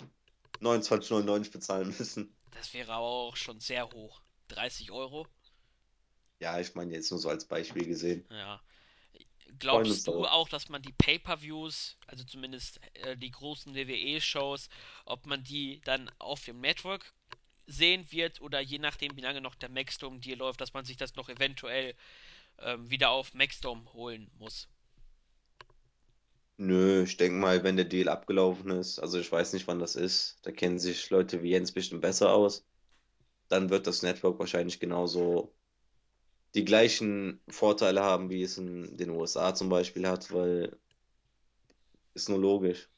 [0.60, 2.34] 29,99 bezahlen müssen.
[2.52, 4.21] Das wäre auch schon sehr hoch.
[4.52, 5.26] 30 Euro?
[6.40, 8.24] Ja, ich meine jetzt nur so als Beispiel gesehen.
[8.30, 8.60] Ja.
[9.58, 14.68] Glaubst du auch, dass man die Pay-per-Views, also zumindest äh, die großen WWE-Shows,
[15.04, 17.12] ob man die dann auf dem Network
[17.66, 21.14] sehen wird oder je nachdem, wie lange noch der Maxdome-Deal läuft, dass man sich das
[21.14, 21.94] noch eventuell
[22.58, 24.68] ähm, wieder auf Maxdome holen muss?
[26.56, 29.96] Nö, ich denke mal, wenn der Deal abgelaufen ist, also ich weiß nicht, wann das
[29.96, 32.64] ist, da kennen sich Leute wie Jens bestimmt besser aus,
[33.52, 35.52] dann wird das Network wahrscheinlich genauso
[36.54, 40.76] die gleichen Vorteile haben, wie es in den USA zum Beispiel hat, weil
[42.14, 42.88] ist nur logisch.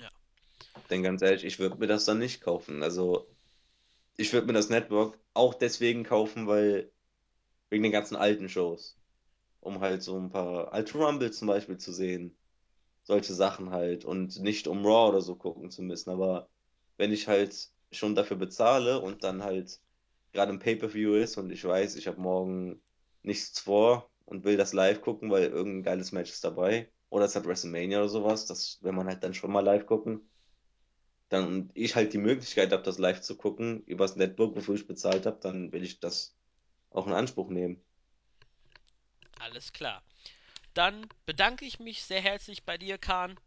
[0.00, 0.10] Ja,
[0.90, 2.82] Denn ganz ehrlich, ich würde mir das dann nicht kaufen.
[2.82, 3.26] Also
[4.16, 6.90] ich würde mir das Network auch deswegen kaufen, weil
[7.70, 8.96] wegen den ganzen alten Shows,
[9.60, 12.36] um halt so ein paar alte Rumble zum Beispiel zu sehen,
[13.02, 16.10] solche Sachen halt und nicht um Raw oder so gucken zu müssen.
[16.10, 16.48] Aber
[16.96, 19.80] wenn ich halt schon dafür bezahle und dann halt
[20.32, 22.82] gerade ein Pay-per-View ist und ich weiß, ich habe morgen
[23.22, 27.36] nichts vor und will das live gucken, weil irgendein geiles Match ist dabei oder es
[27.36, 30.28] hat WrestleMania oder sowas, das will man halt dann schon mal live gucken.
[31.28, 34.86] Dann und ich halt die Möglichkeit habe, das live zu gucken übers Network, wofür ich
[34.86, 36.34] bezahlt habe, dann will ich das
[36.90, 37.84] auch in Anspruch nehmen.
[39.38, 40.02] alles klar.
[40.74, 43.38] Dann bedanke ich mich sehr herzlich bei dir, Kahn,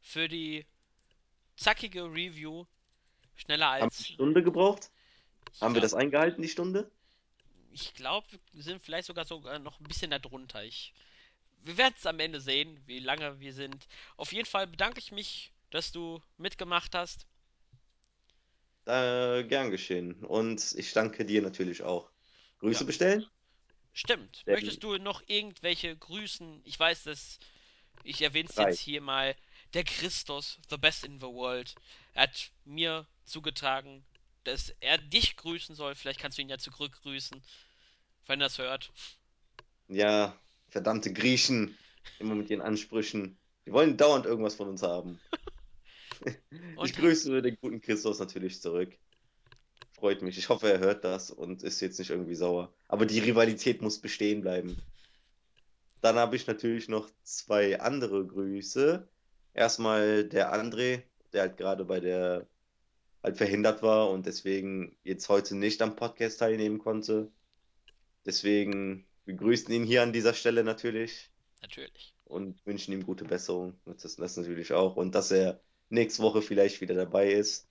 [0.00, 0.66] für die
[1.56, 2.66] zackige Review.
[3.36, 4.90] Schneller Haben wir eine als Stunde gebraucht?
[5.52, 6.90] ich Haben wir glaube, das eingehalten, die Stunde?
[7.70, 10.64] ich glaube, wir sind vielleicht sogar sogar noch ein bisschen darunter.
[10.64, 10.94] Ich,
[11.58, 13.86] wir werden es am Ende sehen, wie lange wir sind.
[14.16, 17.26] Auf jeden Fall bedanke ich mich, dass du mitgemacht hast.
[18.86, 20.24] Äh, gern geschehen.
[20.24, 22.10] Und ich danke dir natürlich auch.
[22.68, 23.26] Ja, Grüße bestellen?
[23.92, 24.46] stimmt.
[24.46, 26.60] Denn Möchtest du noch irgendwelche grüßen?
[26.64, 27.38] Ich weiß, dass
[28.02, 29.36] ich erwähne es jetzt hier mal.
[29.74, 31.76] Der Christos, the best in the world,
[32.14, 34.04] hat mir zugetragen,
[34.44, 35.94] dass er dich grüßen soll.
[35.94, 37.42] Vielleicht kannst du ihn ja zurückgrüßen,
[38.26, 38.92] wenn er das hört.
[39.88, 41.76] Ja, verdammte Griechen.
[42.18, 43.36] Immer mit ihren Ansprüchen.
[43.66, 45.20] Die wollen dauernd irgendwas von uns haben.
[46.82, 48.96] Ich grüße den guten Christus natürlich zurück.
[49.92, 50.38] Freut mich.
[50.38, 52.72] Ich hoffe, er hört das und ist jetzt nicht irgendwie sauer.
[52.88, 54.80] Aber die Rivalität muss bestehen bleiben.
[56.00, 59.06] Dann habe ich natürlich noch zwei andere Grüße.
[59.54, 61.02] Erstmal der André,
[61.32, 62.46] der halt gerade bei der
[63.22, 67.30] halt verhindert war und deswegen jetzt heute nicht am Podcast teilnehmen konnte.
[68.24, 71.30] Deswegen, wir grüßen ihn hier an dieser Stelle natürlich
[71.62, 72.14] natürlich.
[72.24, 73.78] und wünschen ihm gute Besserung.
[73.84, 74.96] Das, das natürlich auch.
[74.96, 77.68] Und dass er nächste Woche vielleicht wieder dabei ist.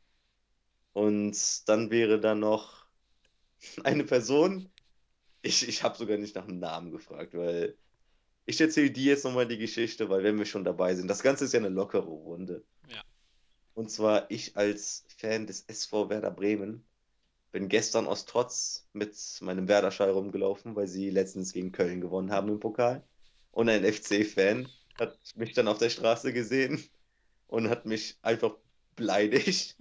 [0.93, 2.85] Und dann wäre da noch
[3.83, 4.69] eine Person.
[5.41, 7.77] Ich, ich habe sogar nicht nach dem Namen gefragt, weil
[8.45, 11.45] ich erzähle dir jetzt nochmal die Geschichte, weil wenn wir schon dabei sind, das Ganze
[11.45, 12.63] ist ja eine lockere Runde.
[12.89, 13.03] Ja,
[13.76, 16.84] Und zwar ich als Fan des SV Werder Bremen
[17.51, 22.49] bin gestern aus Trotz mit meinem Werder-Schal rumgelaufen, weil sie letztens gegen Köln gewonnen haben
[22.49, 23.03] im Pokal.
[23.51, 24.67] Und ein FC-Fan
[24.97, 26.84] hat mich dann auf der Straße gesehen
[27.47, 28.55] und hat mich einfach
[28.95, 29.78] beleidigt.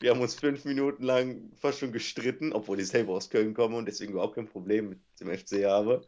[0.00, 3.76] Wir haben uns fünf Minuten lang fast schon gestritten, obwohl ich selber aus Köln komme
[3.76, 6.06] und deswegen überhaupt kein Problem mit dem FC habe.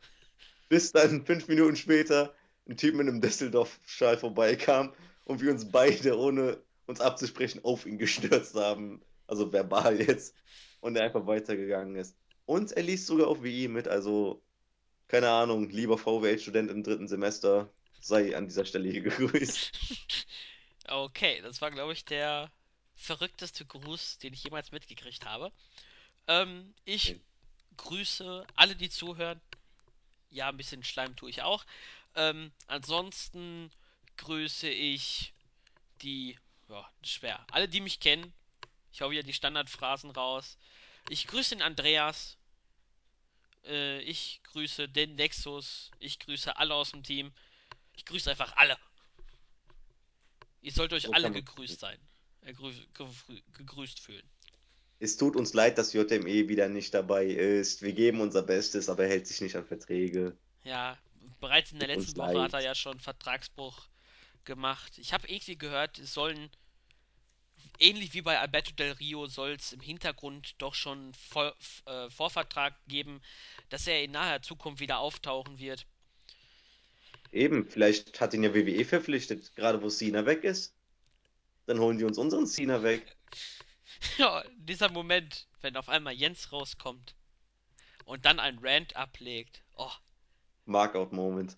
[0.69, 2.35] Bis dann fünf Minuten später
[2.69, 4.93] ein Typ mit einem Düsseldorf-Schal vorbeikam
[5.25, 9.03] und wir uns beide, ohne uns abzusprechen, auf ihn gestürzt haben.
[9.27, 10.35] Also verbal jetzt.
[10.81, 12.17] Und er einfach weitergegangen ist.
[12.45, 14.43] Und er liest sogar auf WI mit, also
[15.09, 19.73] keine Ahnung, lieber VWL-Student im dritten Semester, sei an dieser Stelle hier gegrüßt.
[20.89, 22.49] Okay, das war, glaube ich, der
[22.95, 25.51] verrückteste Gruß, den ich jemals mitgekriegt habe.
[26.29, 27.21] Ähm, ich
[27.77, 29.41] grüße alle, die zuhören.
[30.31, 31.65] Ja, ein bisschen Schleim tue ich auch.
[32.15, 33.71] Ähm, ansonsten
[34.17, 35.35] grüße ich
[36.03, 37.45] die, ja, schwer.
[37.51, 38.33] Alle, die mich kennen.
[38.93, 40.59] Ich hau wieder die Standardphrasen raus.
[41.09, 42.37] Ich grüße den Andreas.
[43.65, 45.91] Äh, ich grüße den Nexus.
[45.99, 47.33] Ich grüße alle aus dem Team.
[47.95, 48.77] Ich grüße einfach alle.
[50.63, 51.99] Ihr sollt euch So alle gegrüßt sein.
[52.41, 54.29] Äh, grü gegrü gegrüßt fühlen.
[54.99, 57.83] Es tut uns leid, dass JME wieder nicht dabei ist.
[57.83, 60.37] Wir geben unser Bestes, aber er hält sich nicht an Verträge.
[60.65, 60.97] Ja,
[61.39, 63.89] bereits in der Tut letzten Woche hat er ja schon Vertragsbruch
[64.47, 64.99] gemacht.
[64.99, 66.51] Ich habe irgendwie gehört, es sollen,
[67.79, 72.75] ähnlich wie bei Alberto Del Rio, soll es im Hintergrund doch schon Vor äh, Vorvertrag
[72.89, 73.21] geben,
[73.69, 75.87] dass er in naher Zukunft wieder auftauchen wird.
[77.33, 80.73] Eben, vielleicht hat ihn ja WWE verpflichtet, gerade wo Cena weg ist.
[81.67, 83.17] Dann holen die uns unseren Cena weg.
[84.19, 87.15] ja, dieser Moment, wenn auf einmal Jens rauskommt
[88.05, 89.63] und dann ein Rant ablegt.
[89.77, 89.91] Oh,
[90.65, 91.57] Markout-Moment.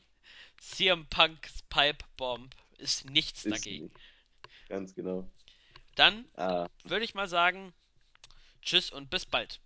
[0.59, 3.91] CM Punks Pipe Bomb ist nichts Ist dagegen.
[3.91, 3.95] nicht.
[4.69, 5.31] Ganz genau.
[5.97, 7.75] Dann Ah, würde ich mal sagen,
[8.63, 9.61] tschüss und bis bald.